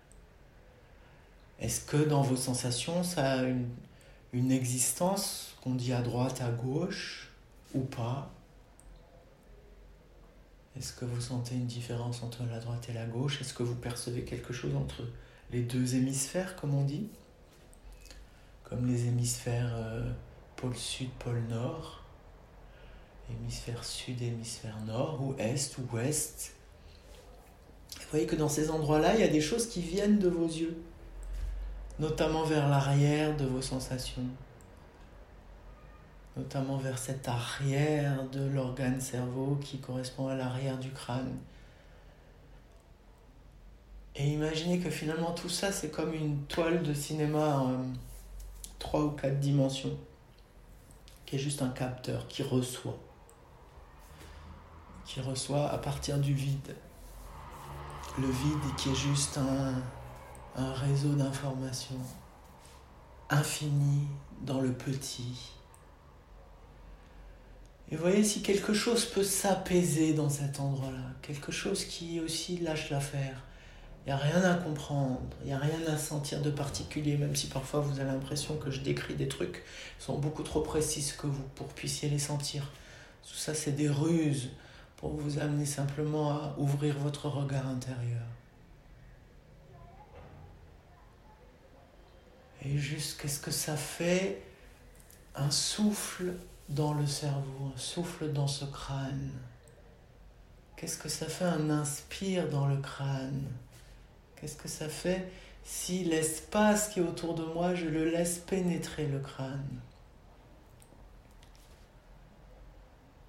Est-ce 1.62 1.80
que 1.80 1.96
dans 1.96 2.22
vos 2.22 2.34
sensations, 2.34 3.04
ça 3.04 3.34
a 3.34 3.44
une, 3.44 4.50
existence 4.50 5.54
qu'on 5.62 5.76
dit 5.76 5.92
à 5.92 6.02
droite, 6.02 6.42
à 6.42 6.50
gauche 6.50 7.30
ou 7.72 7.82
pas? 7.82 8.32
Est-ce 10.76 10.92
que 10.92 11.04
vous 11.04 11.20
sentez 11.20 11.54
une 11.54 11.66
différence 11.66 12.24
entre 12.24 12.42
la 12.50 12.58
droite 12.58 12.88
et 12.88 12.92
la 12.92 13.06
gauche? 13.06 13.40
Est-ce 13.40 13.54
que 13.54 13.62
vous 13.62 13.76
percevez 13.76 14.22
quelque 14.22 14.52
chose 14.52 14.74
entre 14.74 15.04
les 15.52 15.62
deux 15.62 15.94
hémisphères, 15.94 16.56
comme 16.56 16.74
on 16.74 16.82
dit? 16.82 17.06
Comme 18.64 18.88
les 18.88 19.06
hémisphères 19.06 19.70
euh, 19.72 20.10
pôle 20.56 20.74
sud, 20.74 21.10
pôle 21.20 21.42
nord, 21.48 22.02
hémisphère 23.30 23.84
sud, 23.84 24.20
hémisphère 24.20 24.80
nord, 24.84 25.22
ou 25.22 25.36
est, 25.38 25.78
ou 25.78 25.94
ouest. 25.94 26.54
Vous 28.00 28.06
voyez 28.10 28.26
que 28.26 28.34
dans 28.34 28.48
ces 28.48 28.70
endroits-là, 28.70 29.14
il 29.14 29.20
y 29.20 29.24
a 29.24 29.28
des 29.28 29.40
choses 29.40 29.68
qui 29.68 29.80
viennent 29.80 30.18
de 30.18 30.28
vos 30.28 30.48
yeux, 30.48 30.76
notamment 32.02 32.42
vers 32.42 32.68
l'arrière 32.68 33.34
de 33.36 33.46
vos 33.46 33.62
sensations 33.62 34.26
notamment 36.36 36.76
vers 36.76 36.98
cet 36.98 37.28
arrière 37.28 38.24
de 38.30 38.40
l'organe 38.40 39.00
cerveau 39.00 39.58
qui 39.62 39.78
correspond 39.78 40.28
à 40.28 40.34
l'arrière 40.34 40.78
du 40.78 40.90
crâne. 40.90 41.36
Et 44.16 44.28
imaginez 44.28 44.78
que 44.78 44.90
finalement 44.90 45.32
tout 45.32 45.48
ça, 45.48 45.72
c'est 45.72 45.90
comme 45.90 46.14
une 46.14 46.42
toile 46.44 46.82
de 46.82 46.94
cinéma 46.94 47.58
en 47.58 47.84
trois 48.78 49.02
ou 49.02 49.10
quatre 49.10 49.40
dimensions, 49.40 49.96
qui 51.26 51.36
est 51.36 51.38
juste 51.38 51.62
un 51.62 51.68
capteur 51.68 52.26
qui 52.28 52.42
reçoit, 52.42 52.98
qui 55.04 55.20
reçoit 55.20 55.70
à 55.70 55.78
partir 55.78 56.18
du 56.18 56.34
vide. 56.34 56.74
Le 58.18 58.26
vide 58.26 58.76
qui 58.76 58.90
est 58.90 58.94
juste 58.94 59.38
un, 59.38 59.74
un 60.56 60.72
réseau 60.72 61.14
d'informations 61.14 62.00
infini 63.30 64.06
dans 64.42 64.60
le 64.60 64.72
petit 64.72 65.52
et 67.92 67.96
voyez 67.96 68.24
si 68.24 68.40
quelque 68.40 68.72
chose 68.72 69.04
peut 69.04 69.22
s'apaiser 69.22 70.14
dans 70.14 70.30
cet 70.30 70.60
endroit-là, 70.60 71.12
quelque 71.20 71.52
chose 71.52 71.84
qui 71.84 72.20
aussi 72.20 72.56
lâche 72.56 72.88
l'affaire. 72.88 73.44
Il 74.00 74.08
n'y 74.08 74.12
a 74.12 74.16
rien 74.16 74.42
à 74.44 74.54
comprendre, 74.54 75.20
il 75.42 75.48
n'y 75.48 75.52
a 75.52 75.58
rien 75.58 75.78
à 75.86 75.98
sentir 75.98 76.40
de 76.40 76.50
particulier, 76.50 77.18
même 77.18 77.36
si 77.36 77.48
parfois 77.48 77.80
vous 77.80 78.00
avez 78.00 78.10
l'impression 78.10 78.56
que 78.56 78.70
je 78.70 78.80
décris 78.80 79.14
des 79.14 79.28
trucs 79.28 79.62
qui 79.98 80.04
sont 80.06 80.18
beaucoup 80.18 80.42
trop 80.42 80.62
précises 80.62 81.12
que 81.12 81.26
vous 81.26 81.42
pour 81.54 81.66
puissiez 81.68 82.08
les 82.08 82.18
sentir. 82.18 82.62
Tout 83.28 83.36
ça, 83.36 83.52
c'est 83.52 83.72
des 83.72 83.90
ruses 83.90 84.48
pour 84.96 85.10
vous 85.10 85.38
amener 85.38 85.66
simplement 85.66 86.30
à 86.30 86.54
ouvrir 86.56 86.98
votre 86.98 87.28
regard 87.28 87.68
intérieur. 87.68 88.22
Et 92.64 92.78
juste 92.78 93.20
qu'est-ce 93.20 93.40
que 93.40 93.50
ça 93.50 93.76
fait 93.76 94.42
un 95.34 95.50
souffle 95.50 96.34
dans 96.68 96.94
le 96.94 97.06
cerveau, 97.06 97.72
un 97.74 97.78
souffle 97.78 98.32
dans 98.32 98.46
ce 98.46 98.64
crâne. 98.64 99.32
Qu'est-ce 100.76 100.98
que 100.98 101.08
ça 101.08 101.26
fait 101.26 101.44
un 101.44 101.70
inspire 101.70 102.48
dans 102.48 102.66
le 102.66 102.76
crâne 102.76 103.46
Qu'est-ce 104.36 104.56
que 104.56 104.68
ça 104.68 104.88
fait 104.88 105.30
si 105.64 106.02
l'espace 106.04 106.88
qui 106.88 106.98
est 106.98 107.02
autour 107.02 107.34
de 107.34 107.44
moi, 107.44 107.74
je 107.74 107.86
le 107.86 108.10
laisse 108.10 108.38
pénétrer 108.38 109.06
le 109.06 109.20
crâne 109.20 109.80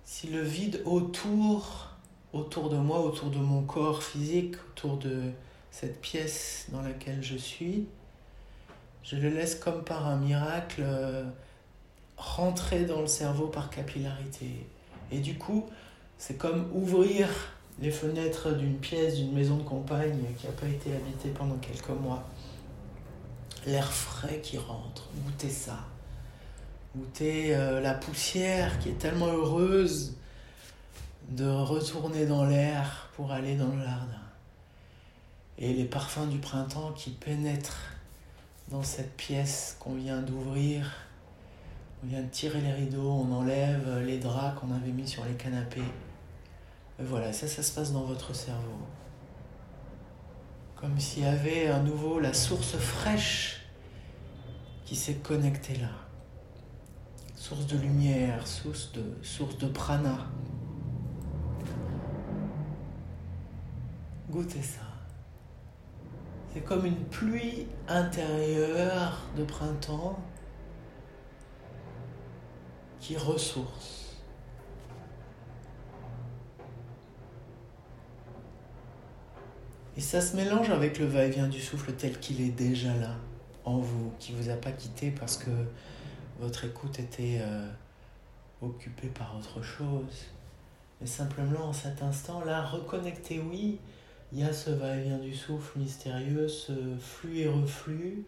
Si 0.04 0.28
le 0.28 0.42
vide 0.42 0.82
autour, 0.86 1.90
autour 2.34 2.70
de 2.70 2.78
moi, 2.78 3.02
autour 3.02 3.30
de 3.30 3.38
mon 3.38 3.64
corps 3.64 4.04
physique, 4.04 4.56
autour 4.72 4.98
de 4.98 5.32
cette 5.70 6.02
pièce 6.02 6.66
dans 6.72 6.82
laquelle 6.82 7.22
je 7.22 7.38
suis, 7.38 7.88
je 9.04 9.18
le 9.18 9.30
laisse 9.30 9.56
comme 9.56 9.84
par 9.84 10.08
un 10.08 10.16
miracle 10.16 10.82
euh, 10.84 11.24
rentrer 12.18 12.86
dans 12.86 13.02
le 13.02 13.08
cerveau 13.08 13.48
par 13.48 13.70
capillarité. 13.70 14.66
Et 15.12 15.20
du 15.20 15.38
coup, 15.38 15.66
c'est 16.18 16.38
comme 16.38 16.70
ouvrir 16.74 17.28
les 17.80 17.92
fenêtres 17.92 18.52
d'une 18.52 18.78
pièce, 18.78 19.18
d'une 19.18 19.34
maison 19.34 19.58
de 19.58 19.64
campagne 19.64 20.24
qui 20.38 20.46
n'a 20.46 20.54
pas 20.54 20.68
été 20.68 20.96
habitée 20.96 21.30
pendant 21.30 21.58
quelques 21.58 21.90
mois. 21.90 22.24
L'air 23.66 23.92
frais 23.92 24.40
qui 24.42 24.58
rentre, 24.58 25.10
goûtez 25.26 25.50
ça. 25.50 25.80
Goûtez 26.96 27.56
euh, 27.56 27.82
la 27.82 27.94
poussière 27.94 28.80
qui 28.80 28.90
est 28.90 29.00
tellement 29.00 29.28
heureuse 29.28 30.16
de 31.30 31.48
retourner 31.48 32.26
dans 32.26 32.46
l'air 32.46 33.10
pour 33.16 33.32
aller 33.32 33.56
dans 33.56 33.70
le 33.70 33.80
jardin. 33.80 34.22
Et 35.58 35.74
les 35.74 35.86
parfums 35.86 36.28
du 36.30 36.38
printemps 36.38 36.92
qui 36.92 37.12
pénètrent 37.12 37.93
dans 38.70 38.84
cette 38.84 39.16
pièce 39.16 39.78
qu'on 39.80 39.96
vient 39.96 40.22
d'ouvrir 40.22 40.92
on 42.04 42.08
vient 42.08 42.22
de 42.22 42.28
tirer 42.28 42.60
les 42.60 42.74
rideaux, 42.74 43.12
on 43.12 43.32
enlève 43.32 44.00
les 44.06 44.18
draps 44.18 44.60
qu'on 44.60 44.74
avait 44.74 44.92
mis 44.92 45.08
sur 45.08 45.24
les 45.24 45.36
canapés. 45.36 45.82
Voilà, 47.00 47.32
ça, 47.32 47.48
ça 47.48 47.64
se 47.64 47.72
passe 47.72 47.94
dans 47.94 48.04
votre 48.04 48.36
cerveau. 48.36 48.78
Comme 50.76 51.00
s'il 51.00 51.24
y 51.24 51.26
avait 51.26 51.68
à 51.68 51.80
nouveau 51.80 52.20
la 52.20 52.34
source 52.34 52.76
fraîche 52.76 53.62
qui 54.84 54.98
s'est 54.98 55.16
connectée 55.16 55.78
là. 55.78 55.92
Source 57.38 57.68
de 57.68 57.78
lumière, 57.78 58.46
source 58.48 58.92
de, 58.92 59.18
source 59.22 59.58
de 59.58 59.68
prana. 59.68 60.28
Goûtez 64.30 64.62
ça. 64.62 64.93
C'est 66.54 66.62
comme 66.62 66.86
une 66.86 67.04
pluie 67.06 67.66
intérieure 67.88 69.22
de 69.36 69.44
printemps 69.44 70.20
qui 73.00 73.18
ressource. 73.18 74.18
Et 79.98 80.02
ça 80.02 80.22
se 80.22 80.36
mélange 80.36 80.70
avec 80.70 81.00
le 81.00 81.06
va-et-vient 81.06 81.48
du 81.48 81.60
souffle 81.60 81.94
tel 81.94 82.20
qu'il 82.20 82.40
est 82.42 82.52
déjà 82.52 82.96
là, 82.96 83.16
en 83.66 83.80
vous, 83.80 84.12
qui 84.20 84.34
ne 84.34 84.42
vous 84.42 84.50
a 84.50 84.56
pas 84.56 84.72
quitté 84.72 85.10
parce 85.10 85.38
que 85.38 85.50
votre 86.40 86.66
écoute 86.66 87.00
était 87.00 87.40
euh, 87.42 87.68
occupée 88.62 89.10
par 89.10 89.36
autre 89.38 89.64
chose. 89.64 90.28
Mais 91.02 91.08
simplement 91.08 91.66
en 91.66 91.74
cet 91.74 92.04
instant-là, 92.04 92.64
reconnectez, 92.64 93.40
oui, 93.40 93.80
il 94.34 94.40
y 94.40 94.44
a 94.44 94.52
ce 94.52 94.72
va-et-vient 94.72 95.20
du 95.20 95.36
souffle 95.36 95.78
mystérieux, 95.78 96.48
ce 96.48 96.74
flux 97.00 97.42
et 97.42 97.48
reflux, 97.48 98.26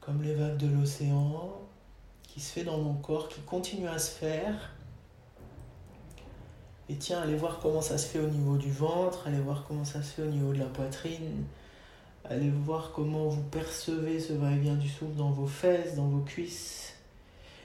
comme 0.00 0.22
les 0.22 0.34
vagues 0.34 0.56
de 0.56 0.66
l'océan, 0.66 1.52
qui 2.24 2.40
se 2.40 2.52
fait 2.52 2.64
dans 2.64 2.78
mon 2.78 2.94
corps, 2.94 3.28
qui 3.28 3.40
continue 3.42 3.86
à 3.86 4.00
se 4.00 4.10
faire. 4.10 4.72
Et 6.88 6.96
tiens, 6.96 7.20
allez 7.20 7.36
voir 7.36 7.60
comment 7.60 7.80
ça 7.80 7.96
se 7.96 8.08
fait 8.08 8.18
au 8.18 8.26
niveau 8.26 8.56
du 8.56 8.72
ventre, 8.72 9.28
allez 9.28 9.38
voir 9.38 9.64
comment 9.68 9.84
ça 9.84 10.02
se 10.02 10.14
fait 10.14 10.22
au 10.22 10.30
niveau 10.30 10.52
de 10.52 10.58
la 10.58 10.66
poitrine, 10.66 11.44
allez 12.24 12.50
voir 12.50 12.90
comment 12.92 13.28
vous 13.28 13.44
percevez 13.44 14.18
ce 14.18 14.32
va-et-vient 14.32 14.74
du 14.74 14.88
souffle 14.88 15.14
dans 15.14 15.30
vos 15.30 15.46
fesses, 15.46 15.94
dans 15.94 16.08
vos 16.08 16.22
cuisses, 16.22 16.94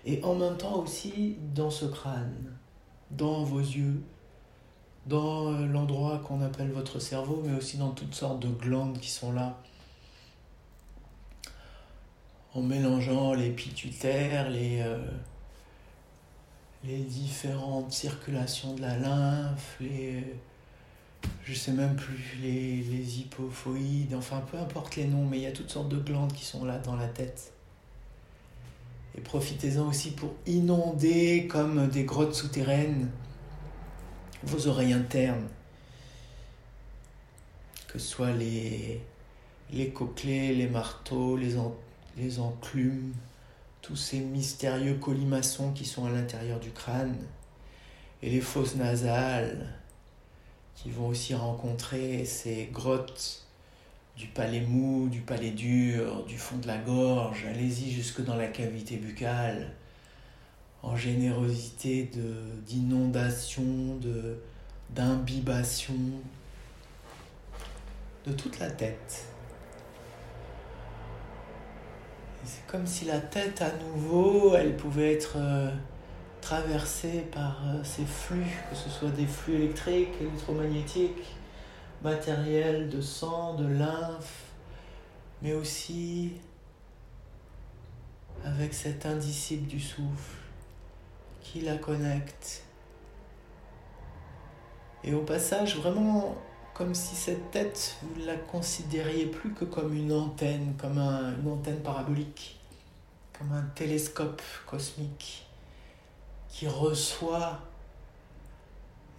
et 0.06 0.24
en 0.24 0.36
même 0.36 0.58
temps 0.58 0.84
aussi 0.84 1.36
dans 1.56 1.72
ce 1.72 1.86
crâne, 1.86 2.56
dans 3.10 3.44
vos 3.44 3.60
yeux, 3.60 4.04
dans 5.10 5.52
l'endroit 5.52 6.20
qu'on 6.20 6.42
appelle 6.42 6.72
votre 6.72 7.00
cerveau, 7.00 7.42
mais 7.44 7.58
aussi 7.58 7.78
dans 7.78 7.92
toutes 7.92 8.14
sortes 8.14 8.40
de 8.40 8.50
glandes 8.50 9.00
qui 9.00 9.10
sont 9.10 9.32
là 9.32 9.58
en 12.54 12.62
mélangeant 12.62 13.34
les 13.34 13.50
pituitaires, 13.50 14.50
les, 14.50 14.82
euh, 14.82 14.98
les 16.84 17.00
différentes 17.00 17.92
circulations 17.92 18.74
de 18.76 18.82
la 18.82 18.98
lymphe, 18.98 19.78
les, 19.80 20.24
je 21.44 21.54
sais 21.54 21.72
même 21.72 21.96
plus, 21.96 22.38
les, 22.42 22.82
les 22.82 23.20
hypophoïdes, 23.20 24.16
enfin 24.16 24.42
peu 24.52 24.58
importe 24.58 24.96
les 24.96 25.06
noms, 25.06 25.26
mais 25.26 25.38
il 25.38 25.44
y 25.44 25.48
a 25.48 25.52
toutes 25.52 25.70
sortes 25.70 25.90
de 25.90 26.00
glandes 26.00 26.34
qui 26.34 26.46
sont 26.46 26.66
là 26.66 26.80
dans 26.80 26.96
la 26.96 27.08
tête. 27.08 27.54
Et 29.18 29.22
profitez-en 29.22 29.88
aussi 29.88 30.12
pour 30.12 30.34
inonder 30.46 31.48
comme 31.48 31.88
des 31.88 32.04
grottes 32.04 32.36
souterraines 32.36 33.10
vos 34.44 34.68
oreilles 34.68 34.94
internes. 34.94 35.48
Que 37.88 38.00
ce 38.00 38.08
soit 38.08 38.32
les, 38.32 39.02
les 39.72 39.94
les 40.22 40.68
marteaux, 40.68 41.38
les, 41.38 41.56
les 42.18 42.40
enclumes, 42.40 43.14
tous 43.82 43.96
ces 43.96 44.20
mystérieux 44.20 44.96
colimaçons 44.96 45.72
qui 45.72 45.86
sont 45.86 46.06
à 46.06 46.12
l'intérieur 46.12 46.60
du 46.60 46.72
crâne, 46.72 47.18
et 48.22 48.30
les 48.30 48.42
fosses 48.42 48.76
nasales, 48.76 49.74
qui 50.76 50.92
vont 50.92 51.08
aussi 51.08 51.34
rencontrer 51.34 52.26
ces 52.26 52.70
grottes 52.72 53.46
du 54.16 54.28
palais 54.28 54.62
mou, 54.62 55.10
du 55.10 55.22
palais 55.22 55.52
dur, 55.52 56.26
du 56.26 56.38
fond 56.38 56.58
de 56.58 56.68
la 56.68 56.78
gorge, 56.78 57.46
allez-y 57.46 57.92
jusque 57.92 58.22
dans 58.22 58.36
la 58.36 58.48
cavité 58.48 58.98
buccale, 58.98 59.74
en 60.84 60.96
générosité 60.96 62.10
d'inondation, 62.66 64.00
d'imbibation 64.90 65.96
de 68.26 68.34
toute 68.34 68.60
la 68.60 68.70
tête. 68.70 69.26
c'est 72.46 72.66
comme 72.68 72.88
si 72.88 73.06
la 73.06 73.20
tête 73.20 73.62
à 73.62 73.72
nouveau, 73.78 74.56
elle 74.56 74.76
pouvait 74.76 75.14
être 75.14 75.34
euh, 75.36 75.70
traversée 76.42 77.28
par 77.32 77.62
euh, 77.68 77.84
ces 77.84 78.06
flux, 78.06 78.58
que 78.70 78.76
ce 78.76 78.90
soit 78.90 79.10
des 79.10 79.28
flux 79.28 79.56
électriques, 79.56 80.14
électromagnétiques, 80.20 81.36
matériel 82.02 82.90
de 82.90 83.02
sang, 83.02 83.54
de 83.56 83.68
lymphe, 83.68 84.46
mais 85.44 85.54
aussi 85.54 86.34
avec 88.44 88.74
cet 88.74 89.06
indicible 89.06 89.68
du 89.68 89.80
souffle 89.80 90.39
qui 91.52 91.62
la 91.62 91.78
connecte. 91.78 92.64
Et 95.04 95.14
au 95.14 95.22
passage, 95.22 95.78
vraiment 95.78 96.36
comme 96.74 96.94
si 96.94 97.16
cette 97.16 97.52
tête, 97.52 97.98
vous 98.02 98.26
la 98.26 98.36
considériez 98.36 99.26
plus 99.26 99.54
que 99.54 99.66
comme 99.66 99.94
une 99.94 100.14
antenne, 100.14 100.76
comme 100.78 100.98
une 100.98 101.50
antenne 101.50 101.82
parabolique, 101.82 102.60
comme 103.38 103.52
un 103.52 103.64
télescope 103.76 104.42
cosmique 104.66 105.46
qui 106.50 106.68
reçoit 106.68 107.60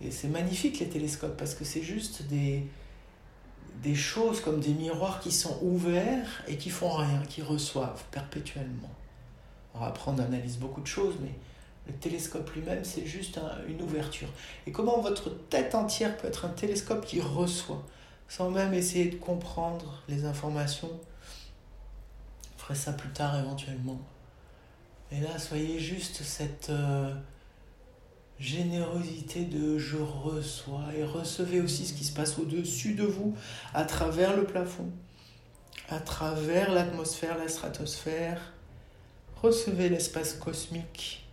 et 0.00 0.10
c'est 0.10 0.28
magnifique 0.28 0.78
les 0.78 0.88
télescopes 0.88 1.36
parce 1.36 1.54
que 1.54 1.64
c'est 1.64 1.82
juste 1.82 2.22
des, 2.22 2.66
des 3.82 3.94
choses 3.94 4.40
comme 4.40 4.60
des 4.60 4.72
miroirs 4.72 5.20
qui 5.20 5.30
sont 5.30 5.58
ouverts 5.62 6.42
et 6.48 6.56
qui 6.56 6.70
font 6.70 6.90
rien, 6.90 7.22
qui 7.28 7.42
reçoivent 7.42 8.02
perpétuellement. 8.10 8.90
On 9.74 9.80
va 9.80 9.86
apprendre 9.86 10.22
analyse 10.22 10.56
beaucoup 10.56 10.80
de 10.80 10.86
choses, 10.86 11.16
mais 11.20 11.34
le 11.90 11.98
télescope 11.98 12.50
lui-même, 12.54 12.84
c'est 12.84 13.06
juste 13.06 13.38
une 13.68 13.82
ouverture. 13.82 14.28
Et 14.66 14.72
comment 14.72 15.00
votre 15.00 15.30
tête 15.48 15.74
entière 15.74 16.16
peut 16.16 16.28
être 16.28 16.44
un 16.44 16.50
télescope 16.50 17.04
qui 17.04 17.20
reçoit, 17.20 17.84
sans 18.28 18.50
même 18.50 18.74
essayer 18.74 19.06
de 19.06 19.16
comprendre 19.16 20.02
les 20.08 20.24
informations. 20.24 20.90
On 22.70 22.74
ça 22.74 22.92
plus 22.92 23.08
tard 23.08 23.36
éventuellement. 23.36 24.00
Et 25.10 25.20
là, 25.20 25.38
soyez 25.38 25.80
juste 25.80 26.22
cette... 26.22 26.70
Euh, 26.70 27.12
générosité 28.40 29.44
de 29.44 29.76
je 29.76 29.98
reçois 29.98 30.86
et 30.96 31.04
recevez 31.04 31.60
aussi 31.60 31.86
ce 31.86 31.92
qui 31.92 32.04
se 32.04 32.12
passe 32.12 32.38
au-dessus 32.38 32.94
de 32.94 33.04
vous 33.04 33.36
à 33.74 33.84
travers 33.84 34.34
le 34.34 34.44
plafond, 34.44 34.90
à 35.90 36.00
travers 36.00 36.72
l'atmosphère, 36.72 37.36
la 37.36 37.48
stratosphère. 37.48 38.40
Recevez 39.42 39.90
l'espace 39.90 40.34
cosmique 40.34 41.29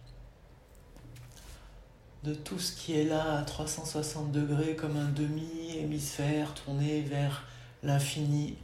de 2.24 2.34
tout 2.34 2.60
ce 2.60 2.76
qui 2.76 2.98
est 2.98 3.06
là 3.06 3.38
à 3.38 3.44
360 3.44 4.32
degrés 4.32 4.76
comme 4.76 4.98
un 4.98 5.10
demi-hémisphère 5.10 6.54
tourné 6.54 7.02
vers 7.02 7.46
l'infini. 7.84 8.56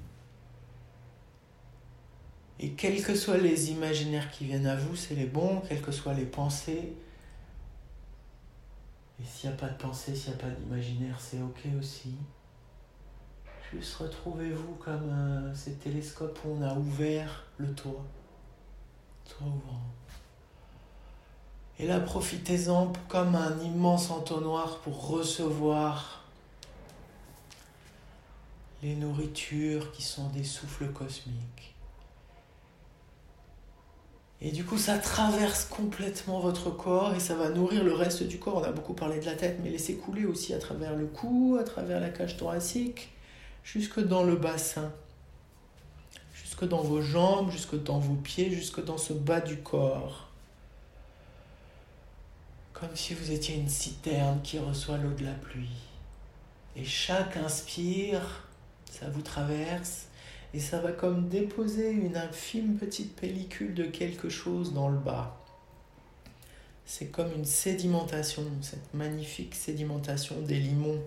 Et 2.60 2.72
quels 2.72 3.04
que 3.04 3.16
soient 3.16 3.38
les 3.38 3.72
imaginaires 3.72 4.32
qui 4.32 4.46
viennent 4.46 4.68
à 4.68 4.76
vous, 4.76 4.96
c'est 4.96 5.16
les 5.16 5.26
bons, 5.26 5.62
quelles 5.68 5.82
que 5.82 5.92
soient 5.92 6.14
les 6.14 6.26
pensées, 6.26 6.94
et 9.24 9.26
s'il 9.26 9.50
n'y 9.50 9.56
a 9.56 9.58
pas 9.58 9.70
de 9.70 9.78
pensée, 9.78 10.16
s'il 10.16 10.34
n'y 10.34 10.40
a 10.40 10.42
pas 10.42 10.50
d'imaginaire, 10.50 11.20
c'est 11.20 11.42
ok 11.42 11.66
aussi. 11.80 12.16
Juste 13.72 13.96
retrouvez-vous 13.96 14.76
comme 14.76 15.10
euh, 15.10 15.54
ces 15.56 15.76
télescopes 15.76 16.40
où 16.46 16.50
on 16.50 16.62
a 16.62 16.74
ouvert 16.74 17.46
le 17.58 17.74
toit. 17.74 18.06
Toit 19.26 19.48
ouvrant. 19.48 19.82
Et 21.80 21.88
là, 21.88 22.00
profitez-en 22.00 22.94
comme 23.08 23.36
un 23.36 23.60
immense 23.60 24.12
entonnoir 24.12 24.78
pour 24.80 25.08
recevoir 25.08 26.24
les 28.84 28.96
nourritures 28.96 29.92
qui 29.92 30.04
sont 30.04 30.28
des 30.30 30.44
souffles 30.44 30.88
cosmiques. 30.88 31.74
Et 34.46 34.52
du 34.52 34.66
coup, 34.66 34.78
ça 34.78 34.98
traverse 34.98 35.64
complètement 35.64 36.42
votre 36.42 36.70
corps 36.70 37.16
et 37.16 37.22
ça 37.22 37.34
va 37.34 37.50
nourrir 37.50 37.86
le 37.86 37.94
reste 37.94 38.24
du 38.24 38.40
corps. 38.40 38.58
On 38.58 38.64
a 38.64 38.74
beaucoup 38.74 38.94
parlé 38.94 39.22
de 39.22 39.26
la 39.26 39.36
tête, 39.36 39.60
mais 39.64 39.70
laissez 39.70 39.96
couler 39.96 40.26
aussi 40.26 40.54
à 40.54 40.60
travers 40.60 40.96
le 40.96 41.06
cou, 41.06 41.58
à 41.58 41.64
travers 41.64 42.02
la 42.02 42.10
cage 42.10 42.36
thoracique, 42.36 43.10
jusque 43.64 44.02
dans 44.02 44.24
le 44.24 44.36
bassin, 44.36 44.92
jusque 46.34 46.68
dans 46.68 46.82
vos 46.82 47.02
jambes, 47.02 47.52
jusque 47.52 47.82
dans 47.82 48.00
vos 48.00 48.16
pieds, 48.16 48.52
jusque 48.52 48.84
dans 48.84 48.98
ce 48.98 49.14
bas 49.14 49.40
du 49.40 49.62
corps. 49.62 50.33
Comme 52.74 52.96
si 52.96 53.14
vous 53.14 53.32
étiez 53.32 53.56
une 53.56 53.70
citerne 53.70 54.42
qui 54.42 54.60
reçoit 54.60 54.98
l'eau 54.98 55.14
de 55.14 55.24
la 55.24 55.34
pluie. 55.34 55.70
Et 56.76 56.84
chaque 56.84 57.38
inspire, 57.38 58.48
ça 58.92 59.08
vous 59.10 59.22
traverse 59.22 60.08
et 60.54 60.60
ça 60.60 60.80
va 60.80 60.92
comme 60.92 61.30
déposer 61.30 61.92
une 61.92 62.18
infime 62.18 62.78
petite 62.78 63.16
pellicule 63.16 63.74
de 63.74 63.86
quelque 63.86 64.30
chose 64.30 64.74
dans 64.74 64.90
le 64.90 64.98
bas. 64.98 65.40
C'est 66.86 67.08
comme 67.08 67.32
une 67.32 67.46
sédimentation, 67.46 68.44
cette 68.62 68.94
magnifique 68.94 69.56
sédimentation 69.56 70.42
des 70.42 70.60
limons 70.60 71.02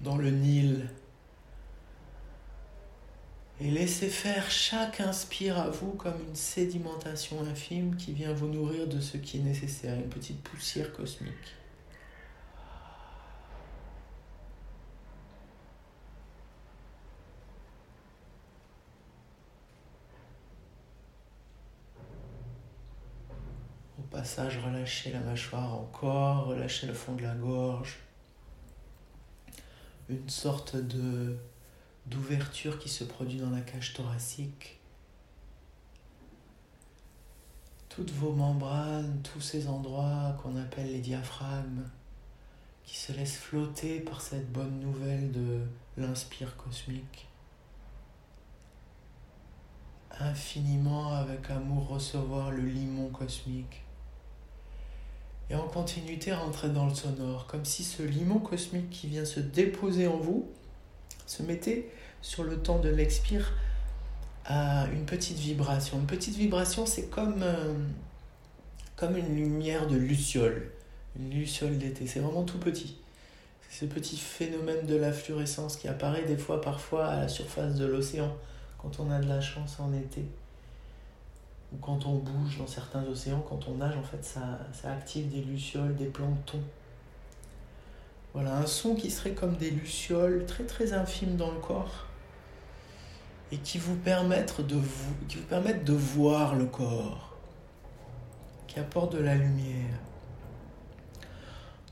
dans 0.00 0.16
le 0.16 0.30
Nil. 0.30 0.88
Et 3.60 3.70
laissez 3.70 4.08
faire 4.08 4.50
chaque 4.50 5.00
inspire 5.00 5.58
à 5.58 5.68
vous 5.68 5.92
comme 5.92 6.18
une 6.26 6.34
sédimentation 6.34 7.42
infime 7.42 7.94
qui 7.96 8.12
vient 8.12 8.32
vous 8.32 8.48
nourrir 8.48 8.86
de 8.86 9.00
ce 9.00 9.18
qui 9.18 9.36
est 9.36 9.42
nécessaire, 9.42 9.96
une 9.96 10.08
petite 10.08 10.42
poussière 10.42 10.92
cosmique. 10.92 11.54
passage, 24.10 24.58
relâchez 24.58 25.12
la 25.12 25.20
mâchoire 25.20 25.74
encore, 25.74 26.46
relâchez 26.46 26.86
le 26.86 26.92
fond 26.92 27.14
de 27.14 27.22
la 27.22 27.34
gorge. 27.34 28.00
Une 30.08 30.28
sorte 30.28 30.76
de 30.76 31.38
d'ouverture 32.06 32.78
qui 32.78 32.88
se 32.88 33.04
produit 33.04 33.38
dans 33.38 33.50
la 33.50 33.60
cage 33.60 33.92
thoracique. 33.92 34.78
Toutes 37.88 38.10
vos 38.10 38.32
membranes, 38.32 39.20
tous 39.22 39.40
ces 39.40 39.68
endroits 39.68 40.36
qu'on 40.42 40.56
appelle 40.56 40.92
les 40.92 41.00
diaphragmes, 41.00 41.84
qui 42.84 42.96
se 42.96 43.12
laissent 43.12 43.36
flotter 43.36 44.00
par 44.00 44.20
cette 44.20 44.50
bonne 44.50 44.80
nouvelle 44.80 45.30
de 45.32 45.60
l'inspire 45.96 46.56
cosmique. 46.56 47.28
Infiniment 50.18 51.14
avec 51.14 51.50
amour 51.50 51.88
recevoir 51.88 52.50
le 52.50 52.62
limon 52.62 53.08
cosmique 53.10 53.82
et 55.50 55.54
en 55.54 55.66
continuité 55.66 56.32
rentrer 56.32 56.68
dans 56.68 56.86
le 56.86 56.94
sonore, 56.94 57.46
comme 57.46 57.64
si 57.64 57.82
ce 57.82 58.02
limon 58.02 58.38
cosmique 58.38 58.90
qui 58.90 59.08
vient 59.08 59.24
se 59.24 59.40
déposer 59.40 60.06
en 60.06 60.16
vous 60.16 60.48
se 61.26 61.42
mettait 61.42 61.88
sur 62.22 62.44
le 62.44 62.58
temps 62.58 62.78
de 62.78 62.88
l'expire 62.88 63.52
à 64.44 64.86
une 64.92 65.04
petite 65.04 65.38
vibration. 65.38 65.98
Une 65.98 66.06
petite 66.06 66.36
vibration, 66.36 66.86
c'est 66.86 67.08
comme, 67.08 67.42
euh, 67.42 67.74
comme 68.96 69.16
une 69.16 69.34
lumière 69.34 69.86
de 69.86 69.96
luciole, 69.96 70.70
une 71.18 71.30
luciole 71.30 71.78
d'été. 71.78 72.06
C'est 72.06 72.20
vraiment 72.20 72.44
tout 72.44 72.58
petit. 72.58 72.96
C'est 73.68 73.86
ce 73.86 73.90
petit 73.92 74.16
phénomène 74.16 74.86
de 74.86 74.96
la 74.96 75.12
fluorescence 75.12 75.76
qui 75.76 75.88
apparaît 75.88 76.24
des 76.24 76.36
fois, 76.36 76.60
parfois, 76.60 77.06
à 77.06 77.20
la 77.20 77.28
surface 77.28 77.76
de 77.76 77.86
l'océan, 77.86 78.34
quand 78.78 78.98
on 78.98 79.10
a 79.10 79.20
de 79.20 79.28
la 79.28 79.40
chance 79.40 79.78
en 79.78 79.92
été 79.92 80.24
ou 81.72 81.76
quand 81.76 82.06
on 82.06 82.16
bouge 82.16 82.58
dans 82.58 82.66
certains 82.66 83.04
océans, 83.04 83.44
quand 83.48 83.68
on 83.68 83.74
nage, 83.74 83.96
en 83.96 84.02
fait, 84.02 84.24
ça, 84.24 84.58
ça 84.72 84.92
active 84.92 85.30
des 85.30 85.42
lucioles, 85.42 85.94
des 85.94 86.06
planctons. 86.06 86.62
Voilà, 88.32 88.56
un 88.56 88.66
son 88.66 88.94
qui 88.94 89.10
serait 89.10 89.32
comme 89.32 89.56
des 89.56 89.70
lucioles 89.70 90.46
très 90.46 90.64
très 90.64 90.92
infimes 90.92 91.36
dans 91.36 91.50
le 91.50 91.58
corps 91.58 92.06
et 93.52 93.56
qui 93.58 93.78
vous 93.78 93.96
permettent 93.96 94.62
de, 94.64 95.92
voir 95.92 96.54
le 96.54 96.66
corps. 96.66 97.36
qui 98.68 98.78
apporte 98.78 99.12
de 99.12 99.18
la 99.18 99.34
lumière. 99.34 99.98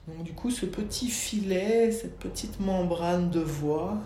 Donc 0.07 0.23
du 0.23 0.33
coup, 0.33 0.51
ce 0.51 0.65
petit 0.65 1.09
filet, 1.09 1.91
cette 1.91 2.19
petite 2.19 2.61
membrane 2.61 3.31
de 3.31 3.41
voix, 3.41 3.99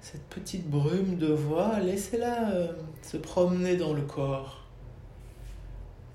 cette 0.00 0.24
petite 0.24 0.68
brume 0.68 1.18
de 1.18 1.26
voix, 1.26 1.78
laissez-la 1.80 2.50
euh, 2.50 2.72
se 3.02 3.18
promener 3.18 3.76
dans 3.76 3.92
le 3.92 4.02
corps. 4.02 4.64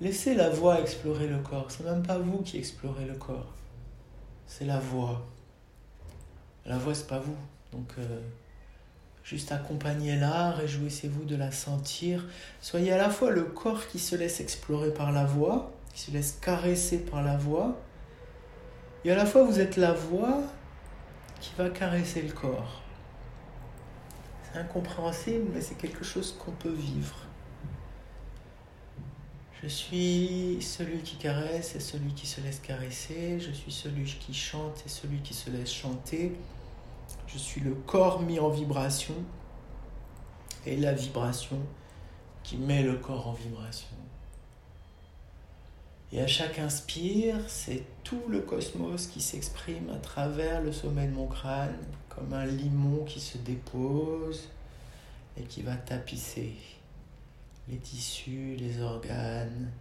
Laissez 0.02 0.34
la 0.34 0.50
voix 0.50 0.82
explorer 0.82 1.28
le 1.28 1.38
corps. 1.38 1.68
C'est 1.70 1.84
même 1.84 2.02
pas 2.02 2.18
vous 2.18 2.40
qui 2.40 2.58
explorez 2.58 3.06
le 3.06 3.14
corps. 3.14 3.54
C'est 4.48 4.66
la 4.66 4.80
voix. 4.80 5.26
La 6.66 6.78
voix, 6.78 6.94
c'est 6.94 7.08
pas 7.08 7.20
vous. 7.20 7.36
Donc, 7.72 7.94
euh, 7.98 8.22
juste 9.24 9.52
accompagnez-la, 9.52 10.52
réjouissez-vous 10.52 11.26
de 11.26 11.36
la 11.36 11.52
sentir. 11.52 12.26
Soyez 12.62 12.92
à 12.92 12.98
la 12.98 13.10
fois 13.10 13.32
le 13.32 13.44
corps 13.44 13.88
qui 13.88 14.00
se 14.00 14.16
laisse 14.16 14.40
explorer 14.40 14.94
par 14.94 15.12
la 15.12 15.26
voix, 15.26 15.72
qui 15.94 16.02
se 16.02 16.12
laisse 16.12 16.38
caresser 16.42 17.00
par 17.00 17.24
la 17.24 17.38
voix, 17.38 17.80
et 19.06 19.12
à 19.12 19.16
la 19.16 19.26
fois 19.26 19.44
vous 19.44 19.60
êtes 19.60 19.78
la 19.78 19.94
voix 19.94 20.42
qui 21.40 21.52
va 21.58 21.70
caresser 21.70 22.22
le 22.22 22.32
corps. 22.32 22.82
C'est 24.44 24.60
incompréhensible, 24.60 25.52
mais 25.54 25.62
c'est 25.62 25.76
quelque 25.76 26.04
chose 26.04 26.36
qu'on 26.40 26.52
peut 26.52 26.72
vivre. 26.72 27.16
Je 29.64 29.70
suis 29.70 30.58
celui 30.60 30.98
qui 31.04 31.16
caresse 31.16 31.76
et 31.78 31.80
celui 31.80 32.12
qui 32.14 32.28
se 32.28 32.42
laisse 32.42 32.60
caresser. 32.60 33.40
Je 33.40 33.52
suis 33.52 33.72
celui 33.72 34.04
qui 34.04 34.34
chante 34.34 34.84
et 34.86 34.90
celui 34.90 35.20
qui 35.20 35.34
se 35.34 35.50
laisse 35.50 35.72
chanter. 35.72 36.36
Je 37.28 37.38
suis 37.38 37.62
le 37.62 37.74
corps 37.74 38.22
mis 38.22 38.42
en 38.42 38.50
vibration 38.50 39.16
et 40.66 40.76
la 40.76 40.92
vibration 40.92 41.60
qui 42.44 42.58
met 42.58 42.84
le 42.84 42.98
corps 42.98 43.30
en 43.30 43.32
vibration. 43.32 43.88
Et 46.12 46.20
à 46.20 46.28
chaque 46.28 46.60
inspire, 46.60 47.38
c'est 47.48 47.84
tout 48.04 48.24
le 48.28 48.42
cosmos 48.42 49.08
qui 49.08 49.22
s'exprime 49.22 49.90
à 49.92 49.98
travers 49.98 50.62
le 50.62 50.74
sommet 50.74 51.08
de 51.08 51.14
mon 51.14 51.28
crâne, 51.28 51.78
comme 52.10 52.34
un 52.34 52.46
limon 52.46 53.06
qui 53.06 53.22
se 53.22 53.38
dépose 53.38 54.50
et 55.38 55.44
qui 55.44 55.62
va 55.62 55.78
tapisser 55.78 56.54
les 57.68 57.78
tissus, 57.78 58.56
les 58.58 58.82
organes. 58.82 59.72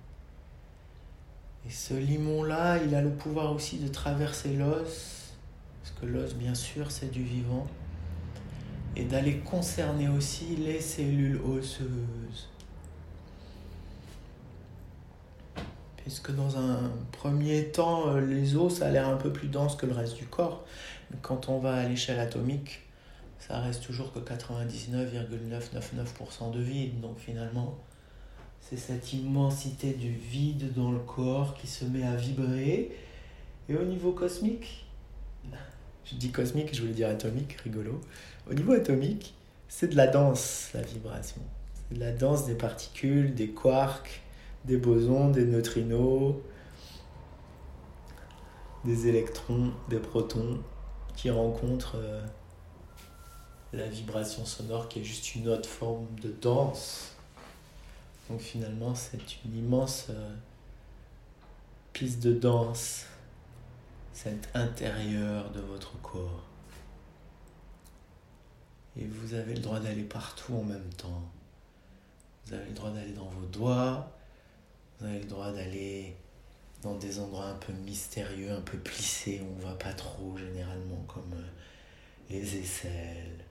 Et 1.67 1.71
ce 1.71 1.95
limon-là, 1.95 2.79
il 2.85 2.95
a 2.95 3.03
le 3.03 3.11
pouvoir 3.11 3.53
aussi 3.53 3.79
de 3.79 3.89
traverser 3.89 4.55
l'os, 4.55 5.35
parce 5.83 5.95
que 6.01 6.07
l'os, 6.07 6.35
bien 6.35 6.55
sûr, 6.55 6.91
c'est 6.91 7.11
du 7.11 7.23
vivant, 7.23 7.67
et 8.97 9.05
d'aller 9.05 9.39
concerner 9.39 10.09
aussi 10.09 10.57
les 10.57 10.81
cellules 10.81 11.41
osseuses. 11.41 12.49
puisque 16.03 16.35
dans 16.35 16.59
un 16.59 16.91
premier 17.13 17.67
temps, 17.67 18.09
euh, 18.09 18.21
les 18.21 18.57
os, 18.57 18.79
ça 18.79 18.87
a 18.87 18.91
l'air 18.91 19.09
un 19.09 19.17
peu 19.17 19.33
plus 19.33 19.49
dense 19.49 19.77
que 19.77 19.87
le 19.87 19.93
reste 19.93 20.17
du 20.17 20.27
corps. 20.27 20.65
Mais 21.11 21.17
quand 21.23 21.49
on 21.49 21.59
va 21.59 21.75
à 21.75 21.85
l'échelle 21.85 22.21
atomique, 22.21 22.83
ça 23.49 23.59
reste 23.59 23.83
toujours 23.83 24.13
que 24.13 24.21
99,999% 24.21 26.53
de 26.53 26.61
vide. 26.61 27.01
Donc 27.01 27.19
finalement, 27.19 27.77
c'est 28.61 28.77
cette 28.77 29.13
immensité 29.13 29.95
du 29.95 30.13
vide 30.13 30.73
dans 30.75 30.93
le 30.93 31.01
corps 31.01 31.55
qui 31.55 31.67
se 31.67 31.85
met 31.85 32.05
à 32.05 32.15
vibrer. 32.15 32.97
Et 33.69 33.75
au 33.75 33.85
niveau 33.85 34.13
cosmique, 34.13 34.87
je 36.05 36.15
dis 36.15 36.31
cosmique, 36.31 36.73
je 36.75 36.83
voulais 36.83 36.95
dire 36.95 37.09
atomique, 37.09 37.55
rigolo. 37.65 38.01
Au 38.49 38.55
niveau 38.55 38.75
atomique, 38.75 39.35
c'est 39.69 39.89
de 39.89 39.97
la 39.97 40.07
danse, 40.07 40.71
la 40.75 40.83
vibration. 40.83 41.43
C'est 41.89 41.97
de 41.97 42.01
la 42.01 42.13
danse 42.13 42.47
des 42.47 42.55
particules, 42.55 43.35
des 43.35 43.49
quarks, 43.49 44.23
des 44.65 44.77
bosons, 44.77 45.31
des 45.31 45.47
neutrinos, 45.47 46.37
des 48.85 49.09
électrons, 49.09 49.73
des 49.89 49.99
protons 49.99 50.61
qui 51.17 51.31
rencontrent 51.31 51.97
euh, 51.97 52.25
la 53.73 53.87
vibration 53.87 54.45
sonore 54.45 54.89
qui 54.89 55.01
est 55.01 55.05
juste 55.05 55.35
une 55.35 55.49
autre 55.49 55.69
forme 55.69 56.07
de 56.21 56.31
danse. 56.31 57.13
Donc 58.29 58.41
finalement, 58.41 58.95
c'est 58.95 59.45
une 59.45 59.57
immense 59.57 60.07
euh, 60.11 60.35
piste 61.93 62.21
de 62.21 62.33
danse, 62.33 63.07
cet 64.13 64.49
intérieur 64.55 65.51
de 65.51 65.61
votre 65.61 66.01
corps. 66.01 66.45
Et 68.97 69.07
vous 69.07 69.35
avez 69.35 69.55
le 69.55 69.61
droit 69.61 69.81
d'aller 69.81 70.05
partout 70.05 70.55
en 70.55 70.65
même 70.65 70.93
temps. 70.97 71.23
Vous 72.47 72.55
avez 72.55 72.67
le 72.67 72.75
droit 72.75 72.91
d'aller 72.91 73.13
dans 73.13 73.29
vos 73.29 73.47
doigts, 73.47 74.13
vous 74.99 75.07
avez 75.07 75.21
le 75.21 75.27
droit 75.27 75.51
d'aller 75.51 76.15
dans 76.83 76.97
des 76.97 77.19
endroits 77.21 77.47
un 77.47 77.55
peu 77.55 77.73
mystérieux, 77.73 78.53
un 78.53 78.61
peu 78.61 78.77
plissés, 78.77 79.41
où 79.41 79.55
on 79.55 79.59
ne 79.59 79.63
va 79.63 79.75
pas 79.75 79.93
trop 79.95 80.37
généralement, 80.37 81.03
comme 81.07 81.33
euh, 81.35 81.49
les 82.29 82.57
aisselles, 82.57 83.42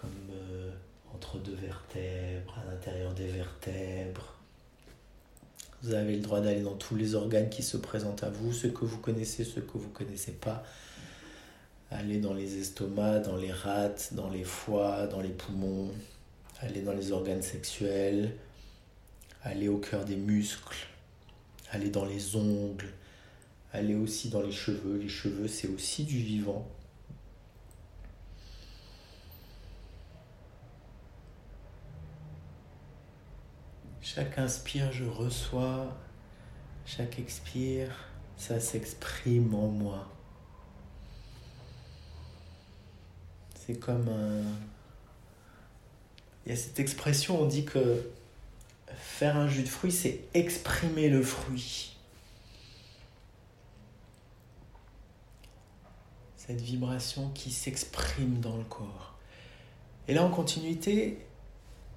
comme 0.00 0.10
euh, 0.32 0.70
entre 1.14 1.38
deux 1.38 1.54
vertèbres, 1.54 2.58
à 2.58 2.70
l'intérieur 2.70 3.12
des 3.14 3.26
vertèbres. 3.26 4.34
Vous 5.82 5.94
avez 5.94 6.14
le 6.14 6.20
droit 6.20 6.40
d'aller 6.40 6.60
dans 6.60 6.74
tous 6.74 6.94
les 6.94 7.14
organes 7.14 7.48
qui 7.48 7.62
se 7.62 7.76
présentent 7.76 8.22
à 8.22 8.30
vous, 8.30 8.52
ceux 8.52 8.70
que 8.70 8.84
vous 8.84 8.98
connaissez, 8.98 9.44
ceux 9.44 9.62
que 9.62 9.78
vous 9.78 9.88
ne 9.88 9.94
connaissez 9.94 10.32
pas. 10.32 10.62
Aller 11.90 12.18
dans 12.18 12.34
les 12.34 12.58
estomacs, 12.58 13.24
dans 13.24 13.36
les 13.36 13.52
rats, 13.52 13.88
dans 14.12 14.28
les 14.28 14.44
foies, 14.44 15.06
dans 15.06 15.20
les 15.20 15.30
poumons. 15.30 15.90
Aller 16.60 16.82
dans 16.82 16.92
les 16.92 17.12
organes 17.12 17.40
sexuels, 17.40 18.36
aller 19.42 19.68
au 19.68 19.78
cœur 19.78 20.04
des 20.04 20.16
muscles, 20.16 20.86
aller 21.70 21.88
dans 21.88 22.04
les 22.04 22.36
ongles, 22.36 22.90
aller 23.72 23.94
aussi 23.94 24.28
dans 24.28 24.42
les 24.42 24.52
cheveux. 24.52 24.98
Les 24.98 25.08
cheveux, 25.08 25.48
c'est 25.48 25.68
aussi 25.68 26.04
du 26.04 26.18
vivant. 26.18 26.68
Chaque 34.20 34.36
inspire, 34.36 34.92
je 34.92 35.06
reçois. 35.06 35.96
Chaque 36.84 37.18
expire, 37.18 37.90
ça 38.36 38.60
s'exprime 38.60 39.54
en 39.54 39.68
moi. 39.68 40.06
C'est 43.54 43.80
comme 43.80 44.06
un... 44.10 44.42
Il 46.44 46.50
y 46.50 46.52
a 46.52 46.56
cette 46.56 46.78
expression, 46.80 47.40
on 47.40 47.46
dit 47.46 47.64
que 47.64 48.10
faire 48.94 49.38
un 49.38 49.48
jus 49.48 49.62
de 49.62 49.68
fruits, 49.68 49.90
c'est 49.90 50.20
exprimer 50.34 51.08
le 51.08 51.22
fruit. 51.22 51.96
Cette 56.36 56.60
vibration 56.60 57.30
qui 57.30 57.50
s'exprime 57.50 58.38
dans 58.40 58.58
le 58.58 58.64
corps. 58.64 59.14
Et 60.08 60.12
là, 60.12 60.22
en 60.22 60.30
continuité, 60.30 61.24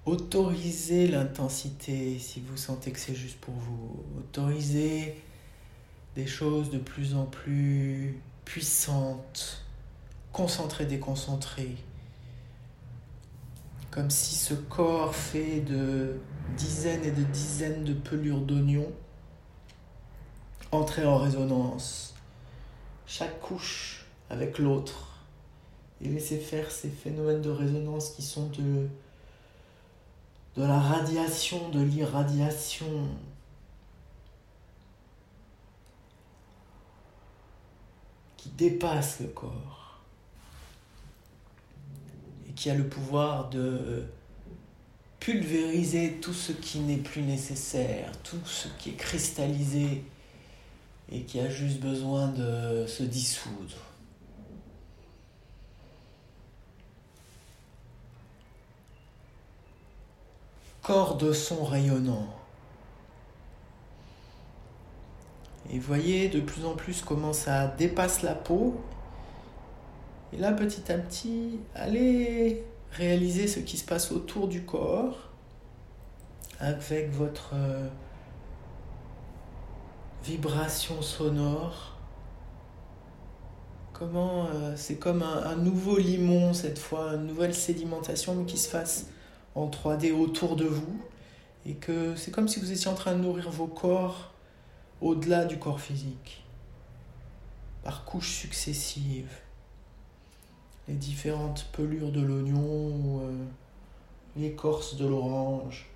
autorisez 0.06 1.08
l'intensité 1.08 2.20
si 2.20 2.42
vous 2.42 2.58
sentez 2.58 2.92
que 2.92 3.00
c'est 3.00 3.16
juste 3.16 3.40
pour 3.40 3.54
vous. 3.54 4.04
Autorisez 4.20 5.22
des 6.16 6.28
choses 6.28 6.70
de 6.70 6.78
plus 6.78 7.16
en 7.16 7.26
plus 7.26 8.20
puissantes, 8.46 9.64
concentrées, 10.32 10.86
déconcentrées. 10.86 11.78
Comme 13.92 14.10
si 14.10 14.36
ce 14.36 14.54
corps 14.54 15.16
fait 15.16 15.62
de 15.62 16.18
dizaines 16.58 17.06
et 17.06 17.12
de 17.12 17.24
dizaines 17.24 17.84
de 17.84 17.94
pelures 17.94 18.42
d'oignons 18.42 18.92
entrer 20.72 21.06
en 21.06 21.18
résonance, 21.18 22.16
chaque 23.06 23.40
couche 23.40 24.06
avec 24.30 24.58
l'autre, 24.58 25.10
et 26.02 26.10
laisser 26.10 26.38
faire 26.38 26.70
ces 26.72 26.90
phénomènes 26.90 27.42
de 27.42 27.50
résonance 27.50 28.10
qui 28.10 28.24
sont 28.24 28.48
de, 28.48 28.88
de 30.56 30.64
la 30.64 30.80
radiation, 30.80 31.70
de 31.70 31.82
l'irradiation. 31.82 33.08
qui 38.44 38.50
dépasse 38.50 39.22
le 39.22 39.28
corps 39.28 40.02
et 42.46 42.52
qui 42.52 42.70
a 42.70 42.76
le 42.76 42.86
pouvoir 42.86 43.50
de 43.50 44.04
pulvériser 45.22 46.18
tout 46.22 46.34
ce 46.34 46.52
qui 46.52 46.80
n'est 46.80 46.98
plus 46.98 47.22
nécessaire, 47.22 48.12
tout 48.24 48.46
ce 48.46 48.68
qui 48.78 48.90
est 48.90 48.98
cristallisé 48.98 50.04
et 51.10 51.22
qui 51.22 51.40
a 51.40 51.50
juste 51.50 51.80
besoin 51.80 52.28
de 52.28 52.86
se 52.86 53.04
dissoudre. 53.04 53.78
Corps 60.84 61.16
de 61.16 61.32
son 61.32 61.64
rayonnant. 61.64 62.28
Et 65.72 65.80
voyez 65.80 66.28
de 66.28 66.42
plus 66.42 66.66
en 66.66 66.76
plus 66.76 67.02
comment 67.02 67.32
ça 67.32 67.68
dépasse 67.68 68.22
la 68.22 68.36
peau. 68.36 68.82
Et 70.34 70.38
là, 70.38 70.52
petit 70.52 70.92
à 70.92 70.98
petit, 70.98 71.62
allez 71.74 72.66
réaliser 72.92 73.48
ce 73.48 73.60
qui 73.60 73.78
se 73.78 73.86
passe 73.86 74.12
autour 74.12 74.50
du 74.50 74.66
corps 74.66 75.30
avec 76.60 77.12
votre 77.12 77.52
euh, 77.54 77.88
vibration 80.26 81.02
sonore. 81.02 81.96
Comment 83.94 84.48
euh, 84.48 84.74
c'est 84.76 84.98
comme 84.98 85.24
un, 85.24 85.44
un, 85.46 85.56
nouveau 85.56 85.98
limon 85.98 86.54
cette 86.54 86.78
fois, 86.78 87.14
une 87.14 87.28
nouvelle 87.28 87.56
sédimentation 87.56 88.44
qui 88.44 88.58
se 88.58 88.68
fasse 88.68 89.08
en 89.56 89.68
3D 89.68 90.12
autour 90.12 90.56
de 90.56 90.66
vous 90.66 91.00
et 91.66 91.76
que 91.76 92.16
c'est 92.16 92.32
comme 92.32 92.48
si 92.48 92.60
vous 92.60 92.72
étiez 92.72 92.90
en 92.90 92.96
train 92.96 93.14
de 93.14 93.22
nourrir 93.22 93.50
vos 93.50 93.68
corps 93.68 94.34
au-delà 95.02 95.46
du 95.46 95.58
corps 95.58 95.80
physique 95.80 96.44
par 97.84 98.06
couches 98.06 98.32
successives. 98.32 99.40
Les 100.88 100.96
différentes 100.96 101.66
pelures 101.72 102.12
de 102.12 102.22
l'oignon, 102.22 103.22
euh, 103.24 103.46
l'écorce 104.36 104.98
de 104.98 105.06
l'orange 105.06 105.90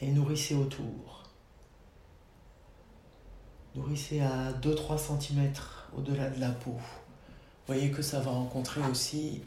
et 0.00 0.10
nourrissez 0.10 0.54
autour. 0.54 1.24
Nourrissez 3.74 4.20
à 4.20 4.52
2-3 4.52 4.98
cm 4.98 5.52
au-delà 5.96 6.30
de 6.30 6.40
la 6.40 6.50
peau. 6.50 6.76
Voyez 7.66 7.90
que 7.90 8.02
ça 8.02 8.20
va 8.20 8.30
rencontrer 8.30 8.80
aussi 8.90 9.42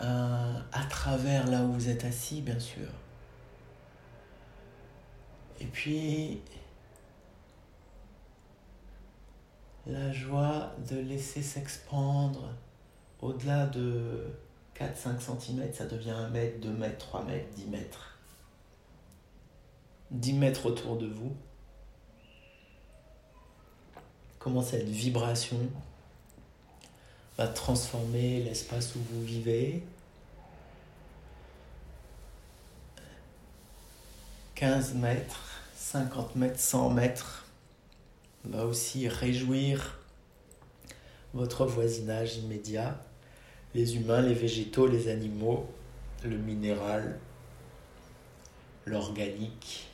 un, 0.00 0.62
à 0.72 0.84
travers 0.84 1.46
là 1.46 1.62
où 1.62 1.72
vous 1.72 1.88
êtes 1.88 2.04
assis, 2.04 2.42
bien 2.42 2.58
sûr. 2.58 2.88
Et 5.60 5.66
puis, 5.66 6.40
la 9.86 10.12
joie 10.12 10.72
de 10.90 10.96
laisser 10.96 11.42
s'expandre 11.42 12.50
au-delà 13.20 13.66
de 13.66 14.26
4-5 14.78 15.20
cm, 15.20 15.72
ça 15.72 15.86
devient 15.86 16.10
1 16.10 16.28
mètre, 16.28 16.60
2 16.60 16.70
mètres, 16.70 16.98
3 16.98 17.24
mètres, 17.24 17.48
10 17.54 17.66
mètres. 17.66 18.18
10 20.10 20.32
mètres 20.34 20.66
autour 20.66 20.98
de 20.98 21.06
vous. 21.06 21.34
Comment 24.38 24.62
cette 24.62 24.88
vibration 24.88 25.58
va 27.38 27.48
transformer 27.48 28.42
l'espace 28.42 28.94
où 28.94 28.98
vous 29.10 29.22
vivez. 29.22 29.82
15 34.54 34.94
mètres, 34.94 35.60
50 35.76 36.36
mètres, 36.36 36.58
100 36.58 36.90
mètres 36.90 37.46
va 38.44 38.64
aussi 38.64 39.06
réjouir 39.06 39.98
votre 41.34 41.66
voisinage 41.66 42.38
immédiat, 42.38 42.98
les 43.74 43.96
humains, 43.96 44.22
les 44.22 44.32
végétaux, 44.32 44.86
les 44.86 45.08
animaux, 45.08 45.68
le 46.24 46.38
minéral, 46.38 47.18
l'organique. 48.86 49.88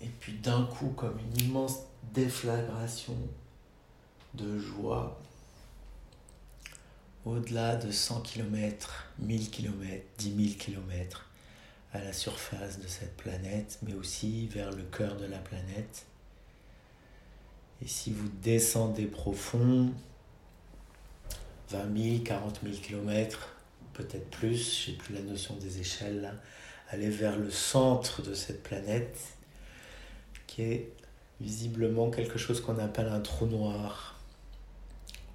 Et 0.00 0.08
puis 0.20 0.34
d'un 0.34 0.62
coup, 0.64 0.90
comme 0.90 1.18
une 1.18 1.46
immense 1.46 1.78
déflagration 2.14 3.16
de 4.38 4.58
joie, 4.58 5.20
au-delà 7.24 7.76
de 7.76 7.90
100 7.90 8.22
km, 8.22 9.06
1000 9.18 9.50
km, 9.50 10.04
10 10.18 10.36
000 10.36 10.58
km, 10.58 11.26
à 11.92 11.98
la 11.98 12.12
surface 12.12 12.78
de 12.78 12.86
cette 12.86 13.16
planète, 13.16 13.78
mais 13.82 13.94
aussi 13.94 14.46
vers 14.46 14.70
le 14.70 14.82
cœur 14.84 15.16
de 15.16 15.26
la 15.26 15.38
planète. 15.38 16.06
Et 17.82 17.86
si 17.86 18.12
vous 18.12 18.28
descendez 18.42 19.06
profond, 19.06 19.92
20 21.70 21.96
000, 21.96 22.24
40 22.24 22.60
000 22.62 22.76
km, 22.76 23.56
peut-être 23.92 24.30
plus, 24.30 24.84
je 24.84 24.90
n'ai 24.90 24.96
plus 24.96 25.14
la 25.14 25.20
notion 25.20 25.54
des 25.56 25.80
échelles 25.80 26.20
là, 26.20 26.32
aller 26.90 27.10
vers 27.10 27.36
le 27.36 27.50
centre 27.50 28.22
de 28.22 28.34
cette 28.34 28.62
planète, 28.62 29.18
qui 30.46 30.62
est 30.62 30.92
visiblement 31.40 32.10
quelque 32.10 32.38
chose 32.38 32.60
qu'on 32.60 32.78
appelle 32.78 33.08
un 33.08 33.20
trou 33.20 33.46
noir 33.46 34.17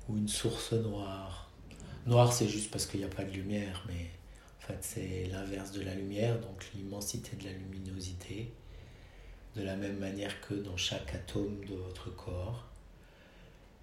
ou 0.09 0.17
une 0.17 0.27
source 0.27 0.73
noire. 0.73 1.49
Noir, 2.05 2.33
c'est 2.33 2.47
juste 2.47 2.71
parce 2.71 2.85
qu'il 2.85 2.99
n'y 2.99 3.05
a 3.05 3.09
pas 3.09 3.23
de 3.23 3.31
lumière, 3.31 3.83
mais 3.87 4.09
en 4.59 4.67
fait, 4.67 4.77
c'est 4.81 5.29
l'inverse 5.31 5.71
de 5.71 5.81
la 5.81 5.93
lumière, 5.93 6.39
donc 6.39 6.65
l'immensité 6.75 7.35
de 7.37 7.45
la 7.45 7.51
luminosité, 7.53 8.51
de 9.55 9.63
la 9.63 9.75
même 9.75 9.97
manière 9.97 10.41
que 10.41 10.53
dans 10.53 10.77
chaque 10.77 11.13
atome 11.13 11.63
de 11.65 11.75
votre 11.75 12.13
corps. 12.15 12.65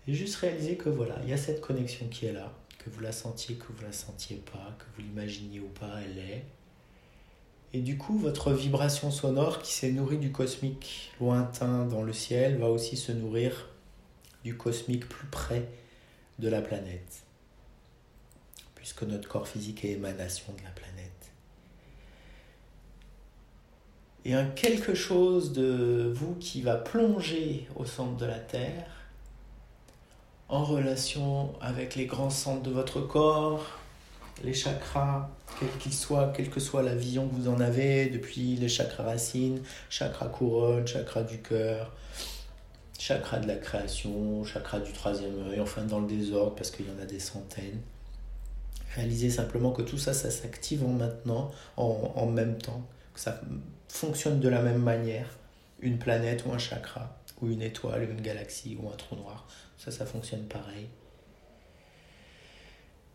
Et 0.06 0.14
juste 0.14 0.36
réaliser 0.36 0.76
que 0.76 0.88
voilà, 0.88 1.18
il 1.22 1.30
y 1.30 1.32
a 1.32 1.36
cette 1.36 1.60
connexion 1.60 2.08
qui 2.08 2.26
est 2.26 2.32
là, 2.32 2.52
que 2.78 2.90
vous 2.90 3.00
la 3.00 3.12
sentiez, 3.12 3.56
que 3.56 3.72
vous 3.72 3.82
la 3.82 3.92
sentiez 3.92 4.36
pas, 4.36 4.76
que 4.78 4.84
vous 4.94 5.06
l'imaginiez 5.06 5.60
ou 5.60 5.68
pas, 5.68 6.00
elle 6.04 6.18
est. 6.18 6.44
Et 7.72 7.80
du 7.80 7.96
coup, 7.96 8.18
votre 8.18 8.52
vibration 8.52 9.10
sonore 9.10 9.62
qui 9.62 9.72
s'est 9.72 9.92
nourrie 9.92 10.18
du 10.18 10.32
cosmique 10.32 11.12
lointain 11.20 11.86
dans 11.86 12.02
le 12.02 12.12
ciel 12.12 12.58
va 12.58 12.68
aussi 12.68 12.96
se 12.96 13.12
nourrir 13.12 13.68
du 14.42 14.56
cosmique 14.56 15.08
plus 15.08 15.28
près 15.28 15.68
de 16.40 16.48
la 16.48 16.62
planète, 16.62 17.22
puisque 18.74 19.02
notre 19.02 19.28
corps 19.28 19.46
physique 19.46 19.84
est 19.84 19.92
émanation 19.92 20.52
de 20.52 20.62
la 20.64 20.70
planète. 20.70 21.10
Et 24.24 24.34
un 24.34 24.46
quelque 24.46 24.94
chose 24.94 25.52
de 25.52 26.12
vous 26.14 26.34
qui 26.34 26.60
va 26.62 26.76
plonger 26.76 27.66
au 27.76 27.86
centre 27.86 28.16
de 28.16 28.26
la 28.26 28.38
Terre, 28.38 28.86
en 30.48 30.64
relation 30.64 31.54
avec 31.60 31.94
les 31.94 32.06
grands 32.06 32.30
centres 32.30 32.62
de 32.62 32.70
votre 32.70 33.00
corps, 33.00 33.64
les 34.42 34.54
chakras, 34.54 35.30
quels 35.58 35.76
qu'ils 35.78 35.94
soient, 35.94 36.32
quelle 36.34 36.50
que 36.50 36.60
soit 36.60 36.82
la 36.82 36.94
vision 36.94 37.28
que 37.28 37.34
vous 37.34 37.48
en 37.48 37.60
avez, 37.60 38.06
depuis 38.06 38.56
les 38.56 38.68
chakras 38.68 39.04
racines, 39.04 39.62
chakra 39.88 40.26
couronne, 40.26 40.86
chakra 40.86 41.22
du 41.22 41.40
cœur, 41.40 41.92
chakra 43.00 43.38
de 43.38 43.48
la 43.48 43.56
création, 43.56 44.44
chakra 44.44 44.78
du 44.78 44.92
troisième 44.92 45.48
œil, 45.48 45.58
enfin 45.60 45.82
dans 45.84 46.00
le 46.00 46.06
désordre 46.06 46.54
parce 46.54 46.70
qu'il 46.70 46.86
y 46.86 46.90
en 46.90 47.02
a 47.02 47.06
des 47.06 47.18
centaines. 47.18 47.80
Réalisez 48.94 49.30
simplement 49.30 49.72
que 49.72 49.82
tout 49.82 49.96
ça, 49.96 50.12
ça 50.12 50.30
s'active 50.30 50.84
en 50.84 50.90
maintenant, 50.90 51.50
en, 51.76 52.12
en 52.14 52.26
même 52.26 52.58
temps, 52.58 52.82
que 53.14 53.20
ça 53.20 53.40
fonctionne 53.88 54.38
de 54.38 54.48
la 54.48 54.60
même 54.60 54.82
manière, 54.82 55.26
une 55.80 55.98
planète 55.98 56.44
ou 56.44 56.52
un 56.52 56.58
chakra, 56.58 57.16
ou 57.40 57.48
une 57.48 57.62
étoile, 57.62 58.02
une 58.02 58.20
galaxie 58.20 58.76
ou 58.80 58.88
un 58.88 58.96
trou 58.96 59.16
noir, 59.16 59.46
ça, 59.78 59.90
ça 59.90 60.04
fonctionne 60.04 60.44
pareil. 60.44 60.86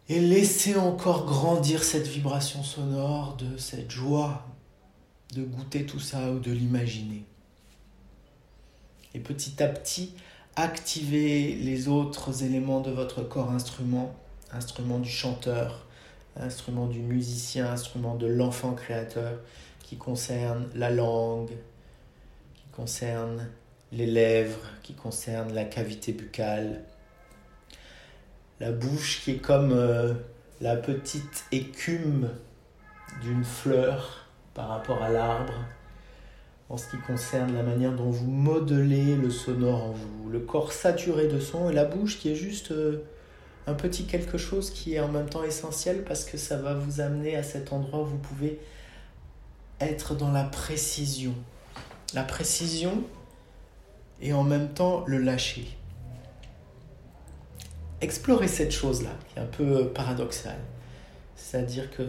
Et 0.09 0.19
laissez 0.19 0.75
encore 0.77 1.25
grandir 1.25 1.83
cette 1.83 2.07
vibration 2.07 2.63
sonore 2.63 3.37
de 3.37 3.57
cette 3.57 3.91
joie 3.91 4.45
de 5.33 5.43
goûter 5.43 5.85
tout 5.85 5.99
ça 5.99 6.31
ou 6.31 6.39
de 6.39 6.51
l'imaginer. 6.51 7.25
Et 9.15 9.19
petit 9.19 9.63
à 9.63 9.67
petit, 9.69 10.13
activez 10.57 11.55
les 11.55 11.87
autres 11.87 12.43
éléments 12.43 12.81
de 12.81 12.91
votre 12.91 13.23
corps 13.23 13.49
instrument, 13.49 14.13
instrument 14.51 14.99
du 14.99 15.09
chanteur, 15.09 15.85
instrument 16.35 16.85
du 16.85 16.99
musicien, 16.99 17.71
instrument 17.71 18.15
de 18.15 18.27
l'enfant 18.27 18.73
créateur, 18.73 19.39
qui 19.79 19.95
concerne 19.95 20.67
la 20.75 20.89
langue, 20.89 21.53
qui 22.55 22.65
concerne 22.73 23.47
les 23.93 24.05
lèvres, 24.05 24.67
qui 24.83 24.95
concerne 24.95 25.53
la 25.53 25.63
cavité 25.63 26.11
buccale, 26.11 26.83
la 28.59 28.73
bouche 28.73 29.21
qui 29.23 29.31
est 29.31 29.37
comme 29.37 29.71
euh, 29.71 30.13
la 30.59 30.75
petite 30.75 31.45
écume 31.53 32.29
d'une 33.21 33.45
fleur 33.45 34.27
par 34.53 34.67
rapport 34.67 35.01
à 35.01 35.09
l'arbre, 35.09 35.53
en 36.69 36.77
ce 36.77 36.87
qui 36.89 36.97
concerne 36.97 37.53
la 37.53 37.63
manière 37.63 37.93
dont 37.93 38.09
vous 38.09 38.27
modelez 38.27 39.15
le 39.15 39.29
sonore 39.29 39.83
en 39.83 39.91
vous, 39.91 40.29
le 40.29 40.39
corps 40.39 40.73
saturé 40.73 41.27
de 41.27 41.39
son 41.39 41.69
et 41.69 41.73
la 41.73 41.85
bouche 41.85 42.19
qui 42.19 42.31
est 42.31 42.35
juste 42.35 42.71
euh, 42.71 43.03
un 43.67 43.73
petit 43.73 44.05
quelque 44.05 44.37
chose 44.37 44.71
qui 44.71 44.95
est 44.95 44.99
en 44.99 45.07
même 45.07 45.29
temps 45.29 45.43
essentiel 45.43 46.03
parce 46.03 46.25
que 46.25 46.37
ça 46.37 46.57
va 46.57 46.73
vous 46.73 47.01
amener 47.01 47.35
à 47.35 47.43
cet 47.43 47.71
endroit 47.71 48.01
où 48.01 48.05
vous 48.05 48.17
pouvez 48.17 48.59
être 49.79 50.15
dans 50.15 50.31
la 50.31 50.43
précision. 50.43 51.35
La 52.13 52.23
précision 52.23 53.03
et 54.21 54.33
en 54.33 54.43
même 54.43 54.69
temps 54.69 55.03
le 55.05 55.17
lâcher 55.17 55.77
explorer 58.01 58.47
cette 58.47 58.71
chose-là, 58.71 59.11
qui 59.27 59.39
est 59.39 59.41
un 59.41 59.45
peu 59.45 59.87
paradoxale. 59.89 60.59
C'est-à-dire 61.35 61.89
que 61.91 62.03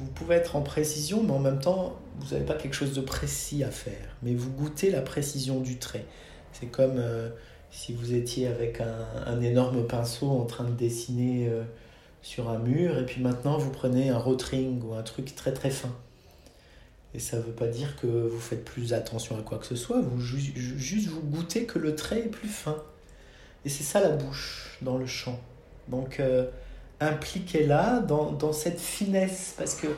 vous 0.00 0.06
pouvez 0.06 0.36
être 0.36 0.56
en 0.56 0.62
précision, 0.62 1.22
mais 1.22 1.32
en 1.32 1.38
même 1.38 1.60
temps, 1.60 1.96
vous 2.18 2.32
n'avez 2.32 2.46
pas 2.46 2.54
quelque 2.54 2.74
chose 2.74 2.94
de 2.94 3.02
précis 3.02 3.62
à 3.62 3.70
faire. 3.70 4.16
Mais 4.22 4.34
vous 4.34 4.50
goûtez 4.50 4.90
la 4.90 5.02
précision 5.02 5.60
du 5.60 5.78
trait. 5.78 6.06
C'est 6.52 6.66
comme 6.66 6.96
euh, 6.96 7.28
si 7.70 7.92
vous 7.92 8.14
étiez 8.14 8.46
avec 8.46 8.80
un, 8.80 9.40
énorme 9.42 9.86
pinceau 9.86 10.30
en 10.30 10.46
train 10.46 10.64
de 10.64 10.72
dessiner 10.72 11.48
euh, 11.48 11.62
sur 12.22 12.48
un 12.48 12.58
mur, 12.58 12.98
et 12.98 13.04
puis 13.04 13.22
maintenant 13.22 13.58
vous 13.58 13.70
prenez 13.70 14.08
un 14.08 14.18
rotring 14.18 14.82
ou 14.82 14.94
un 14.94 15.02
truc 15.02 15.34
très 15.34 15.52
très 15.52 15.70
fin. 15.70 15.94
Et 17.12 17.18
ça 17.18 17.36
ne 17.36 17.42
veut 17.42 17.52
pas 17.52 17.66
dire 17.66 17.96
que 17.96 18.06
vous 18.06 18.40
faites 18.40 18.64
plus 18.64 18.94
attention 18.94 19.38
à 19.38 19.42
quoi 19.42 19.58
que 19.58 19.66
ce 19.66 19.76
soit, 19.76 20.00
vous 20.00 20.20
juste 20.20 21.08
vous 21.08 21.20
goûtez 21.22 21.64
que 21.64 21.78
le 21.78 21.94
trait 21.94 22.20
est 22.20 22.28
plus 22.28 22.48
fin. 22.48 22.76
Et 23.64 23.68
c'est 23.68 23.84
ça 23.84 24.00
la 24.00 24.10
bouche 24.10 24.78
dans 24.80 24.96
le 24.96 25.06
chant. 25.06 25.38
Donc 25.88 26.20
euh, 26.20 26.46
impliquez-la 27.00 28.00
dans, 28.00 28.32
dans, 28.32 28.52
cette 28.52 28.80
finesse, 28.80 29.54
parce 29.56 29.74
que 29.74 29.88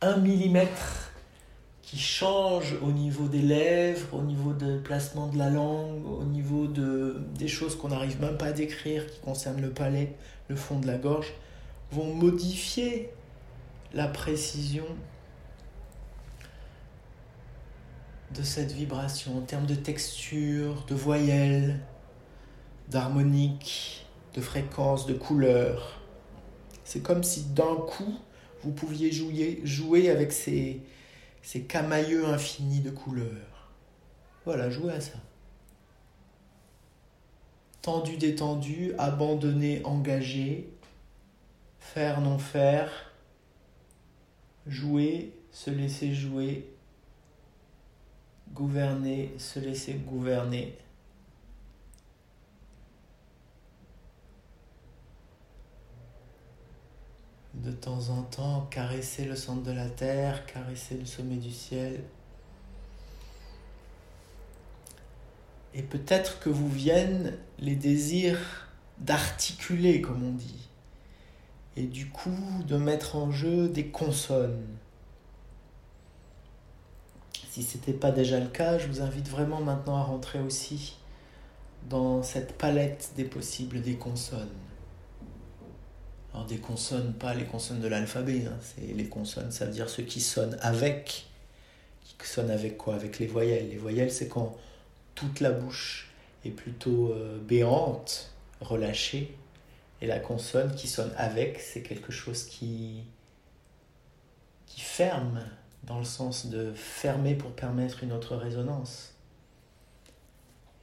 un 0.00 0.18
millimètre 0.18 1.10
qui 1.82 1.98
change 1.98 2.76
au 2.82 2.92
niveau 2.92 3.28
des 3.28 3.42
lèvres, 3.42 4.14
au 4.14 4.22
niveau 4.22 4.52
du 4.52 4.78
placement 4.82 5.28
de 5.28 5.38
la 5.38 5.50
langue, 5.50 6.06
au 6.06 6.24
niveau 6.24 6.66
de, 6.66 7.20
des 7.38 7.48
choses 7.48 7.76
qu'on 7.76 7.88
n'arrive 7.88 8.20
même 8.20 8.36
pas 8.36 8.46
à 8.46 8.52
décrire 8.52 9.06
qui 9.06 9.20
concernent 9.20 9.60
le 9.60 9.70
palais, 9.70 10.14
le 10.48 10.56
fond 10.56 10.78
de 10.78 10.86
la 10.86 10.96
gorge, 10.96 11.32
vont 11.92 12.12
modifier 12.14 13.10
la 13.92 14.08
précision 14.08 14.86
de 18.34 18.42
cette 18.42 18.72
vibration 18.72 19.38
en 19.38 19.42
termes 19.42 19.66
de 19.66 19.76
texture, 19.76 20.84
de 20.88 20.94
voyelles, 20.94 21.78
d'harmonique, 22.88 24.06
de 24.34 24.40
fréquence, 24.40 25.06
de 25.06 25.14
couleur. 25.14 26.00
C'est 26.84 27.02
comme 27.02 27.22
si 27.24 27.44
d'un 27.44 27.76
coup, 27.76 28.18
vous 28.62 28.72
pouviez 28.72 29.10
jouer, 29.12 30.10
avec 30.10 30.32
ces, 30.32 30.80
ces 31.42 31.62
camailleux 31.62 32.26
infinis 32.26 32.80
de 32.80 32.90
couleurs. 32.90 33.70
Voilà, 34.44 34.70
jouez 34.70 34.92
à 34.92 35.00
ça. 35.00 35.18
Tendu, 37.82 38.16
détendu, 38.16 38.92
abandonné, 38.98 39.82
engagé, 39.84 40.70
faire, 41.78 42.20
non 42.20 42.38
faire, 42.38 43.12
jouer, 44.66 45.32
se 45.52 45.70
laisser 45.70 46.14
jouer, 46.14 46.66
gouverner, 48.52 49.34
se 49.38 49.58
laisser 49.58 49.94
gouverner. 49.94 50.76
De 57.62 57.70
temps 57.70 58.10
en 58.10 58.22
temps 58.22 58.66
caresser 58.70 59.24
le 59.24 59.36
centre 59.36 59.62
de 59.62 59.72
la 59.72 59.88
terre, 59.88 60.44
caresser 60.46 60.96
le 60.96 61.06
sommet 61.06 61.36
du 61.36 61.50
ciel. 61.50 62.02
Et 65.72 65.82
peut-être 65.82 66.40
que 66.40 66.50
vous 66.50 66.68
viennent 66.68 67.36
les 67.58 67.76
désirs 67.76 68.68
d'articuler, 68.98 70.00
comme 70.00 70.22
on 70.22 70.32
dit, 70.32 70.68
et 71.76 71.86
du 71.86 72.08
coup 72.08 72.62
de 72.66 72.76
mettre 72.76 73.16
en 73.16 73.30
jeu 73.32 73.68
des 73.68 73.88
consonnes. 73.88 74.66
Si 77.50 77.62
ce 77.62 77.76
n'était 77.76 77.92
pas 77.92 78.10
déjà 78.10 78.40
le 78.40 78.48
cas, 78.48 78.78
je 78.78 78.88
vous 78.88 79.00
invite 79.00 79.28
vraiment 79.28 79.60
maintenant 79.60 79.96
à 79.96 80.02
rentrer 80.02 80.40
aussi 80.40 80.96
dans 81.88 82.22
cette 82.22 82.56
palette 82.58 83.12
des 83.16 83.24
possibles 83.24 83.80
des 83.80 83.96
consonnes. 83.96 84.48
Alors 86.34 86.46
des 86.46 86.58
consonnes, 86.58 87.12
pas 87.12 87.32
les 87.32 87.44
consonnes 87.44 87.80
de 87.80 87.86
l'alphabet, 87.86 88.46
hein. 88.46 88.58
c'est 88.60 88.92
les 88.92 89.06
consonnes, 89.06 89.52
ça 89.52 89.66
veut 89.66 89.72
dire 89.72 89.88
ceux 89.88 90.02
qui 90.02 90.20
sonnent 90.20 90.58
avec. 90.62 91.26
Qui 92.02 92.26
sonnent 92.26 92.50
avec 92.50 92.76
quoi? 92.76 92.96
Avec 92.96 93.20
les 93.20 93.28
voyelles. 93.28 93.68
Les 93.68 93.76
voyelles, 93.76 94.10
c'est 94.10 94.28
quand 94.28 94.56
toute 95.14 95.38
la 95.38 95.52
bouche 95.52 96.10
est 96.44 96.50
plutôt 96.50 97.12
euh, 97.12 97.38
béante, 97.38 98.32
relâchée. 98.60 99.36
Et 100.00 100.06
la 100.06 100.18
consonne 100.18 100.74
qui 100.74 100.88
sonne 100.88 101.12
avec, 101.16 101.60
c'est 101.60 101.82
quelque 101.82 102.10
chose 102.10 102.44
qui, 102.44 103.04
qui 104.66 104.80
ferme, 104.80 105.40
dans 105.84 105.98
le 105.98 106.04
sens 106.04 106.46
de 106.46 106.72
fermer 106.74 107.36
pour 107.36 107.52
permettre 107.52 108.02
une 108.02 108.12
autre 108.12 108.36
résonance. 108.36 109.12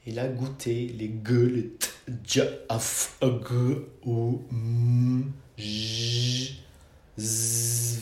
Et 0.06 0.12
là, 0.12 0.28
goûter 0.28 0.88
les 0.88 1.10
gueux, 1.10 1.48
les 1.48 1.72
g, 2.26 2.42
m, 3.22 5.32
j, 5.58 6.62
z, 7.18 8.00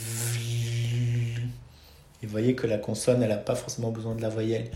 Et 2.22 2.26
vous 2.26 2.32
voyez 2.32 2.56
que 2.56 2.68
la 2.68 2.78
consonne, 2.78 3.24
elle 3.24 3.30
n'a 3.30 3.38
pas 3.38 3.56
forcément 3.56 3.92
besoin 3.92 4.16
de 4.16 4.22
la 4.22 4.30
voyelle 4.30 4.70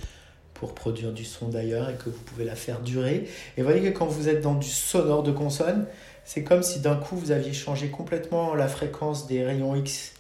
pour 0.53 0.75
produire 0.75 1.11
du 1.11 1.25
son 1.25 1.49
d'ailleurs 1.49 1.89
et 1.89 1.95
que 1.95 2.09
vous 2.09 2.21
pouvez 2.21 2.45
la 2.45 2.55
faire 2.55 2.81
durer. 2.81 3.27
Et 3.57 3.61
vous 3.61 3.67
voyez 3.67 3.91
que 3.91 3.97
quand 3.97 4.05
vous 4.05 4.29
êtes 4.29 4.41
dans 4.41 4.55
du 4.55 4.69
sonore 4.69 5.23
de 5.23 5.31
consonne, 5.31 5.87
c'est 6.25 6.43
comme 6.43 6.63
si 6.63 6.79
d'un 6.79 6.95
coup 6.95 7.17
vous 7.17 7.31
aviez 7.31 7.53
changé 7.53 7.89
complètement 7.89 8.55
la 8.55 8.67
fréquence 8.67 9.27
des 9.27 9.43
rayons 9.43 9.75
X 9.75 10.13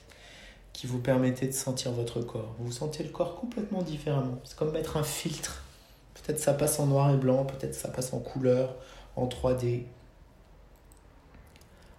qui 0.73 0.87
vous 0.87 0.99
permettaient 0.99 1.47
de 1.47 1.53
sentir 1.53 1.91
votre 1.91 2.21
corps. 2.21 2.55
Vous 2.59 2.71
sentez 2.71 3.03
le 3.03 3.09
corps 3.09 3.35
complètement 3.35 3.83
différemment. 3.83 4.39
C'est 4.43 4.57
comme 4.57 4.71
mettre 4.71 4.97
un 4.97 5.03
filtre 5.03 5.63
Peut-être 6.23 6.39
ça 6.39 6.53
passe 6.53 6.79
en 6.79 6.87
noir 6.87 7.13
et 7.13 7.17
blanc, 7.17 7.43
peut-être 7.43 7.75
ça 7.75 7.89
passe 7.89 8.13
en 8.13 8.19
couleur, 8.19 8.75
en 9.17 9.27
3D. 9.27 9.83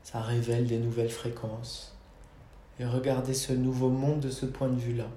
Ça 0.02 0.20
révèle 0.22 0.66
des 0.66 0.78
nouvelles 0.78 1.10
fréquences. 1.10 1.94
Et 2.80 2.87
regardez 2.87 3.34
ce 3.34 3.52
nouveau 3.52 3.90
monde 3.90 4.20
de 4.20 4.30
ce 4.30 4.46
point 4.46 4.68
de 4.68 4.78
vue-là. 4.78 5.08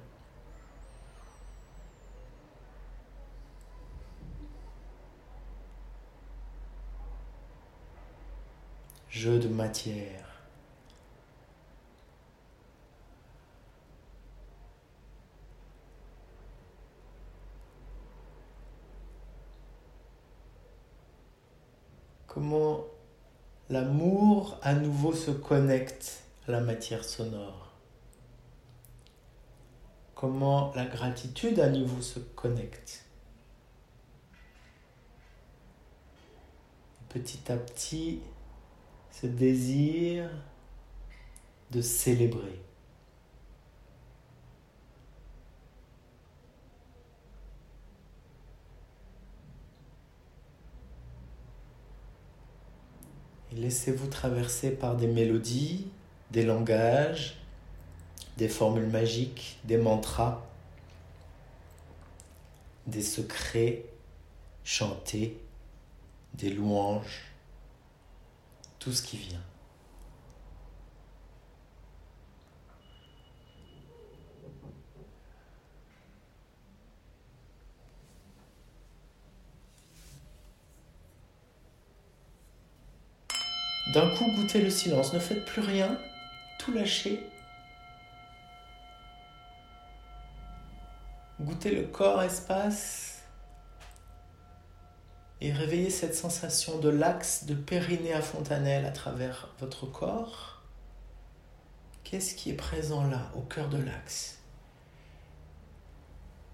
Jeu 9.09 9.39
de 9.39 9.47
matière. 9.47 10.26
Comment 22.37 22.85
l'amour 23.67 24.59
à 24.61 24.75
nouveau 24.75 25.11
se 25.11 25.31
connecte 25.31 26.21
à 26.47 26.51
la 26.51 26.61
matière 26.61 27.03
sonore. 27.03 27.73
Comment 30.13 30.71
la 30.75 30.85
gratitude 30.85 31.59
à 31.59 31.67
nouveau 31.67 31.99
se 31.99 32.19
connecte. 32.19 33.05
Petit 37.09 37.51
à 37.51 37.57
petit, 37.57 38.19
ce 39.09 39.25
désir 39.25 40.29
de 41.71 41.81
célébrer. 41.81 42.66
Laissez-vous 53.57 54.07
traverser 54.07 54.71
par 54.71 54.95
des 54.95 55.07
mélodies, 55.07 55.87
des 56.31 56.43
langages, 56.43 57.37
des 58.37 58.47
formules 58.47 58.87
magiques, 58.87 59.57
des 59.63 59.77
mantras, 59.77 60.45
des 62.85 63.01
secrets 63.01 63.85
chantés, 64.63 65.39
des 66.35 66.51
louanges, 66.51 67.25
tout 68.79 68.91
ce 68.91 69.01
qui 69.01 69.17
vient. 69.17 69.43
D'un 83.97 84.11
coup, 84.11 84.31
goûtez 84.35 84.61
le 84.61 84.69
silence. 84.69 85.11
Ne 85.13 85.17
faites 85.17 85.43
plus 85.43 85.61
rien. 85.63 85.97
Tout 86.59 86.71
lâchez. 86.71 87.27
Goûtez 91.41 91.73
le 91.73 91.81
corps, 91.87 92.21
espace. 92.21 93.23
Et 95.41 95.51
réveillez 95.51 95.89
cette 95.89 96.13
sensation 96.13 96.77
de 96.77 96.89
l'axe 96.89 97.45
de 97.45 97.55
Périnée 97.55 98.13
à 98.13 98.21
Fontanelle 98.21 98.85
à 98.85 98.91
travers 98.91 99.49
votre 99.57 99.87
corps. 99.87 100.61
Qu'est-ce 102.03 102.35
qui 102.35 102.51
est 102.51 102.53
présent 102.53 103.03
là, 103.03 103.31
au 103.35 103.41
cœur 103.41 103.67
de 103.67 103.79
l'axe? 103.79 104.37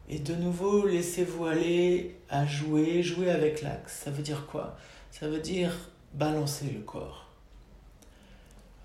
Et 0.08 0.20
de 0.20 0.34
nouveau, 0.34 0.88
laissez-vous 0.88 1.44
aller 1.44 2.18
à 2.30 2.46
jouer, 2.46 3.04
jouer 3.04 3.30
avec 3.30 3.62
l'axe. 3.62 4.04
Ça 4.06 4.12
veut 4.12 4.24
dire 4.24 4.48
quoi? 4.48 4.78
Ça 5.12 5.28
veut 5.28 5.42
dire 5.42 5.74
balancer 6.14 6.70
le 6.70 6.80
corps. 6.80 7.23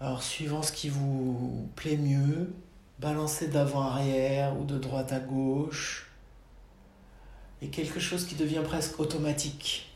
Alors, 0.01 0.23
suivant 0.23 0.63
ce 0.63 0.71
qui 0.71 0.89
vous 0.89 1.69
plaît 1.75 1.97
mieux, 1.97 2.53
balancez 3.01 3.49
d'avant-arrière 3.49 4.57
ou 4.57 4.65
de 4.65 4.79
droite 4.79 5.13
à 5.13 5.19
gauche. 5.19 6.13
Et 7.63 7.69
quelque 7.69 7.99
chose 7.99 8.25
qui 8.25 8.37
devient 8.37 8.63
presque 8.65 9.01
automatique, 9.01 9.93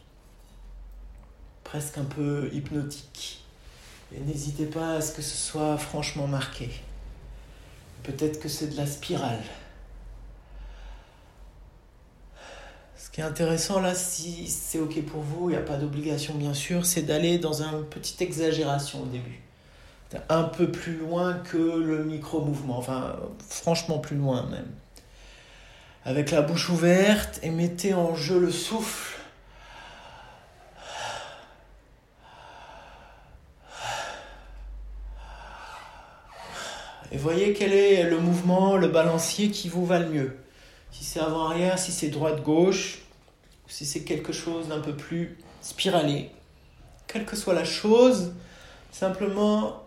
presque 1.62 1.98
un 1.98 2.04
peu 2.04 2.50
hypnotique. 2.52 3.44
Et 4.12 4.18
n'hésitez 4.18 4.66
pas 4.66 4.94
à 4.94 5.00
ce 5.00 5.12
que 5.12 5.22
ce 5.22 5.36
soit 5.36 5.78
franchement 5.78 6.26
marqué. 6.26 6.68
Peut-être 8.02 8.40
que 8.40 8.48
c'est 8.48 8.66
de 8.66 8.76
la 8.76 8.86
spirale. 8.86 9.44
Ce 12.96 13.08
qui 13.08 13.20
est 13.20 13.24
intéressant 13.24 13.78
là, 13.78 13.94
si 13.94 14.48
c'est 14.48 14.80
ok 14.80 15.00
pour 15.04 15.20
vous, 15.20 15.48
il 15.48 15.52
n'y 15.52 15.58
a 15.58 15.64
pas 15.64 15.76
d'obligation 15.76 16.34
bien 16.34 16.54
sûr, 16.54 16.84
c'est 16.84 17.02
d'aller 17.02 17.38
dans 17.38 17.62
une 17.62 17.84
petite 17.84 18.20
exagération 18.20 19.02
au 19.02 19.06
début 19.06 19.41
un 20.28 20.44
peu 20.44 20.70
plus 20.70 20.96
loin 20.96 21.34
que 21.34 21.56
le 21.56 22.04
micro-mouvement, 22.04 22.78
enfin 22.78 23.16
franchement 23.48 23.98
plus 23.98 24.16
loin 24.16 24.46
même. 24.50 24.68
avec 26.04 26.30
la 26.30 26.42
bouche 26.42 26.68
ouverte 26.68 27.38
et 27.42 27.50
mettez 27.50 27.94
en 27.94 28.14
jeu 28.14 28.38
le 28.38 28.50
souffle. 28.50 29.18
Et 37.12 37.18
voyez 37.18 37.52
quel 37.52 37.72
est 37.74 38.04
le 38.04 38.18
mouvement, 38.18 38.76
le 38.76 38.88
balancier 38.88 39.50
qui 39.50 39.68
vous 39.68 39.84
va 39.84 39.98
le 39.98 40.08
mieux. 40.08 40.36
Si 40.90 41.04
c'est 41.04 41.20
avant-arrière, 41.20 41.78
si 41.78 41.92
c'est 41.92 42.08
droite-gauche, 42.08 43.00
si 43.68 43.84
c'est 43.84 44.02
quelque 44.02 44.32
chose 44.32 44.68
d'un 44.68 44.80
peu 44.80 44.94
plus 44.94 45.36
spiralé. 45.60 46.30
Quelle 47.06 47.26
que 47.26 47.36
soit 47.36 47.52
la 47.52 47.64
chose, 47.64 48.32
simplement, 48.92 49.81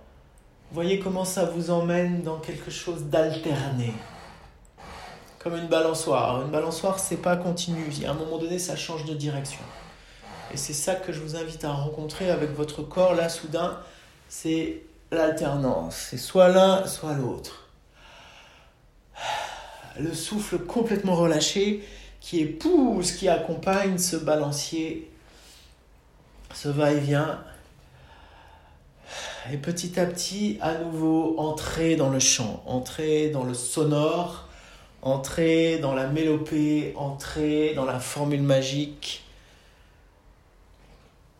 voyez 0.75 0.99
comment 0.99 1.23
ça 1.23 1.45
vous 1.45 1.71
emmène 1.71 2.21
dans 2.21 2.37
quelque 2.37 2.69
chose 2.69 3.05
d'alterné. 3.05 3.93
Comme 5.39 5.55
une 5.55 5.67
balançoire. 5.67 6.41
Une 6.41 6.51
balançoire, 6.51 6.99
c'est 6.99 7.17
pas 7.17 7.37
continu. 7.37 7.85
À 8.05 8.11
un 8.11 8.13
moment 8.13 8.37
donné, 8.37 8.59
ça 8.59 8.75
change 8.75 9.05
de 9.05 9.13
direction. 9.13 9.61
Et 10.53 10.57
c'est 10.57 10.73
ça 10.73 10.95
que 10.95 11.13
je 11.13 11.21
vous 11.21 11.37
invite 11.37 11.63
à 11.63 11.71
rencontrer 11.71 12.29
avec 12.29 12.51
votre 12.51 12.83
corps. 12.83 13.15
Là, 13.15 13.29
soudain, 13.29 13.79
c'est 14.27 14.81
l'alternance. 15.11 15.95
C'est 16.09 16.17
soit 16.17 16.49
l'un, 16.49 16.85
soit 16.87 17.13
l'autre. 17.13 17.69
Le 19.97 20.13
souffle 20.13 20.57
complètement 20.57 21.15
relâché 21.15 21.87
qui 22.19 22.41
épouse, 22.41 23.13
qui 23.13 23.29
accompagne 23.29 23.97
ce 23.97 24.17
balancier, 24.17 25.09
ce 26.53 26.67
va-et-vient. 26.67 27.39
Et 29.51 29.57
petit 29.57 29.99
à 29.99 30.05
petit, 30.07 30.57
à 30.59 30.75
nouveau, 30.75 31.35
entrer 31.37 31.95
dans 31.95 32.09
le 32.09 32.19
chant, 32.19 32.63
entrer 32.65 33.29
dans 33.29 33.43
le 33.43 33.53
sonore, 33.53 34.47
entrer 35.03 35.77
dans 35.77 35.93
la 35.93 36.07
mélopée, 36.07 36.93
entrer 36.95 37.75
dans 37.75 37.85
la 37.85 37.99
formule 37.99 38.41
magique. 38.41 39.23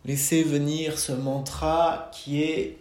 Laissez 0.04 0.44
venir 0.44 1.00
ce 1.00 1.10
mantra 1.10 2.10
qui 2.12 2.42
est 2.42 2.78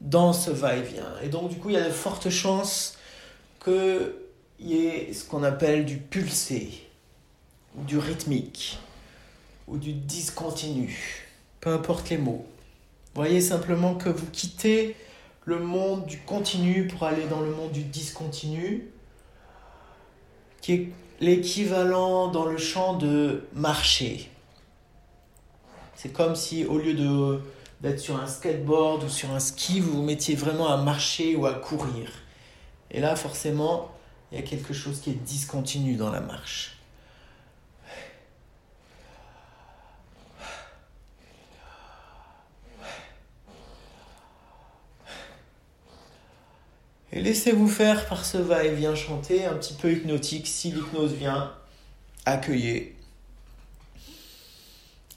dans 0.00 0.32
ce 0.32 0.50
va-et-vient. 0.50 1.12
Et 1.22 1.28
donc, 1.28 1.50
du 1.50 1.56
coup, 1.56 1.68
il 1.68 1.74
y 1.74 1.78
a 1.78 1.84
de 1.84 1.90
fortes 1.90 2.30
chances 2.30 2.96
qu'il 3.62 4.14
y 4.60 4.86
ait 4.86 5.12
ce 5.12 5.24
qu'on 5.24 5.42
appelle 5.42 5.84
du 5.84 5.98
pulsé, 5.98 6.70
ou 7.76 7.84
du 7.84 7.98
rythmique, 7.98 8.78
ou 9.68 9.76
du 9.76 9.92
discontinu, 9.92 11.28
peu 11.60 11.70
importe 11.70 12.08
les 12.08 12.18
mots. 12.18 12.46
Voyez 13.14 13.40
simplement 13.40 13.94
que 13.94 14.08
vous 14.08 14.26
quittez 14.32 14.96
le 15.44 15.58
monde 15.58 16.06
du 16.06 16.18
continu 16.18 16.86
pour 16.86 17.04
aller 17.04 17.26
dans 17.26 17.40
le 17.40 17.50
monde 17.50 17.72
du 17.72 17.82
discontinu, 17.82 18.88
qui 20.60 20.72
est 20.72 20.92
l'équivalent 21.20 22.28
dans 22.28 22.46
le 22.46 22.56
champ 22.56 22.94
de 22.94 23.44
marcher. 23.52 24.30
C'est 25.94 26.12
comme 26.12 26.34
si 26.36 26.64
au 26.64 26.78
lieu 26.78 27.42
d'être 27.80 28.00
sur 28.00 28.20
un 28.20 28.26
skateboard 28.26 29.04
ou 29.04 29.08
sur 29.08 29.30
un 29.30 29.40
ski, 29.40 29.80
vous 29.80 29.92
vous 29.92 30.02
mettiez 30.02 30.34
vraiment 30.34 30.68
à 30.68 30.78
marcher 30.78 31.36
ou 31.36 31.46
à 31.46 31.54
courir. 31.54 32.10
Et 32.90 33.00
là, 33.00 33.14
forcément, 33.14 33.90
il 34.30 34.38
y 34.38 34.40
a 34.40 34.44
quelque 34.44 34.72
chose 34.72 35.00
qui 35.00 35.10
est 35.10 35.22
discontinu 35.24 35.96
dans 35.96 36.10
la 36.10 36.20
marche. 36.20 36.71
Et 47.12 47.20
laissez-vous 47.20 47.68
faire 47.68 48.06
par 48.06 48.24
ce 48.24 48.38
va-et-vient 48.38 48.94
chanter, 48.94 49.44
un 49.44 49.54
petit 49.54 49.74
peu 49.74 49.92
hypnotique. 49.92 50.46
Si 50.46 50.72
l'hypnose 50.72 51.12
vient, 51.12 51.52
accueillez. 52.24 52.96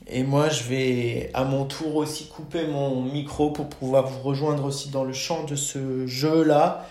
Et 0.07 0.23
moi, 0.23 0.49
je 0.49 0.63
vais 0.63 1.31
à 1.33 1.45
mon 1.45 1.65
tour 1.65 1.95
aussi 1.95 2.27
couper 2.27 2.67
mon 2.67 3.01
micro 3.01 3.49
pour 3.51 3.69
pouvoir 3.69 4.07
vous 4.07 4.19
rejoindre 4.19 4.65
aussi 4.65 4.89
dans 4.89 5.05
le 5.05 5.13
chant 5.13 5.45
de 5.45 5.55
ce 5.55 6.05
jeu-là. 6.05 6.85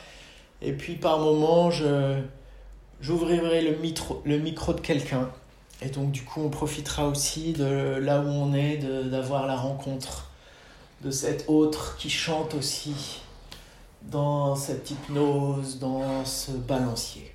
Et 0.63 0.73
puis 0.73 0.95
par 0.95 1.19
moment, 1.19 1.71
je, 1.71 2.19
j'ouvrirai 3.01 3.61
le, 3.61 3.77
micro, 3.77 4.23
le 4.25 4.39
micro 4.39 4.73
de 4.73 4.81
quelqu'un. 4.81 5.31
Et 5.83 5.91
donc 5.91 6.13
du 6.13 6.23
coup, 6.23 6.41
on 6.43 6.49
profitera 6.49 7.07
aussi 7.07 7.53
de 7.53 7.99
là 7.99 8.21
où 8.21 8.29
on 8.29 8.55
est, 8.55 8.79
d'avoir 8.79 9.47
la 9.47 9.57
rencontre 9.57 10.31
de 11.03 11.11
cet 11.11 11.45
autre 11.49 11.97
qui 11.99 12.09
chante 12.09 12.55
aussi 12.55 13.21
dans 14.11 14.55
cette 14.57 14.91
hypnose, 14.91 15.79
dans 15.79 16.25
ce 16.25 16.53
balancier. 16.53 17.34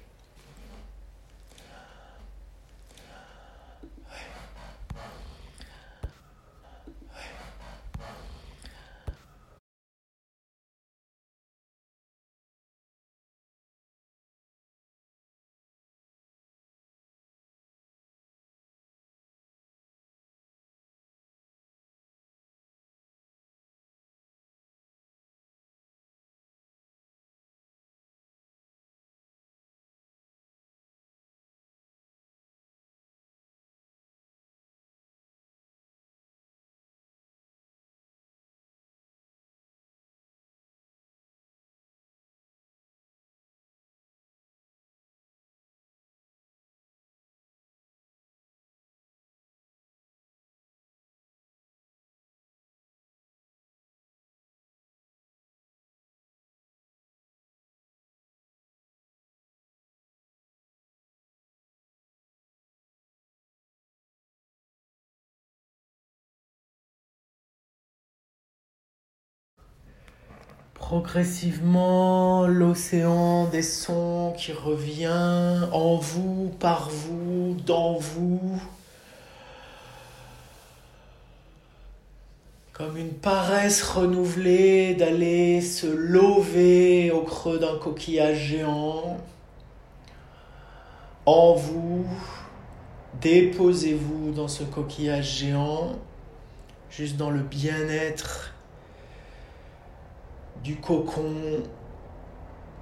Progressivement 70.89 72.47
l'océan 72.47 73.45
des 73.45 73.61
sons 73.61 74.33
qui 74.35 74.51
revient 74.51 75.67
en 75.71 75.97
vous, 75.97 76.51
par 76.59 76.89
vous, 76.89 77.55
dans 77.63 77.99
vous. 77.99 78.59
Comme 82.73 82.97
une 82.97 83.13
paresse 83.13 83.83
renouvelée 83.83 84.95
d'aller 84.95 85.61
se 85.61 85.85
lever 85.85 87.11
au 87.11 87.21
creux 87.21 87.59
d'un 87.59 87.77
coquillage 87.77 88.39
géant. 88.39 89.17
En 91.27 91.53
vous, 91.53 92.07
déposez-vous 93.21 94.31
dans 94.31 94.47
ce 94.47 94.63
coquillage 94.63 95.37
géant, 95.37 95.99
juste 96.89 97.15
dans 97.15 97.29
le 97.29 97.41
bien-être 97.41 98.55
du 100.63 100.77
cocon, 100.77 101.63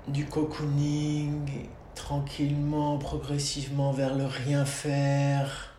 du 0.07 0.25
cocooning, 0.25 1.67
tranquillement, 1.95 2.97
progressivement 2.97 3.91
vers 3.91 4.15
le 4.15 4.25
rien 4.25 4.65
faire, 4.65 5.75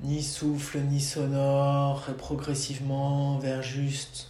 ni 0.00 0.22
souffle, 0.22 0.80
ni 0.80 1.00
sonore, 1.00 2.06
et 2.10 2.14
progressivement 2.14 3.38
vers 3.38 3.62
juste 3.62 4.28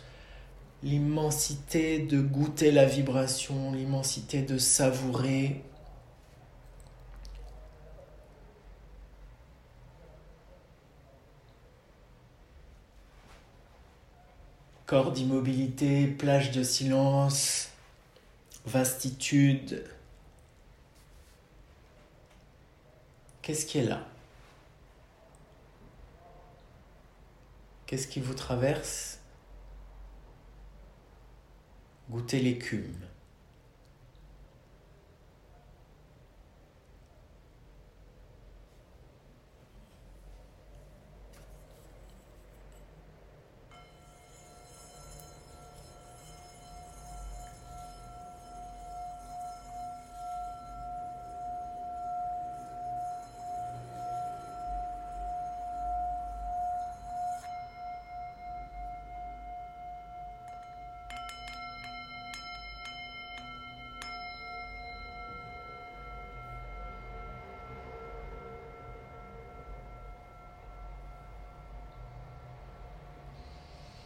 l'immensité 0.83 1.99
de 1.99 2.21
goûter 2.21 2.71
la 2.71 2.85
vibration, 2.85 3.73
l'immensité 3.73 4.43
de 4.43 4.59
savourer 4.59 5.63
corps 14.89 15.13
d'immobilité, 15.13 16.07
plage 16.07 16.51
de 16.51 16.63
silence, 16.63 17.69
vastitude. 18.65 19.85
Qu'est-ce 23.43 23.67
qui 23.67 23.77
est 23.77 23.85
là? 23.85 24.07
Qu'est-ce 27.85 28.09
qui 28.09 28.19
vous 28.21 28.33
traverse? 28.33 29.19
Goûtez 32.09 32.41
l'écume. 32.41 32.97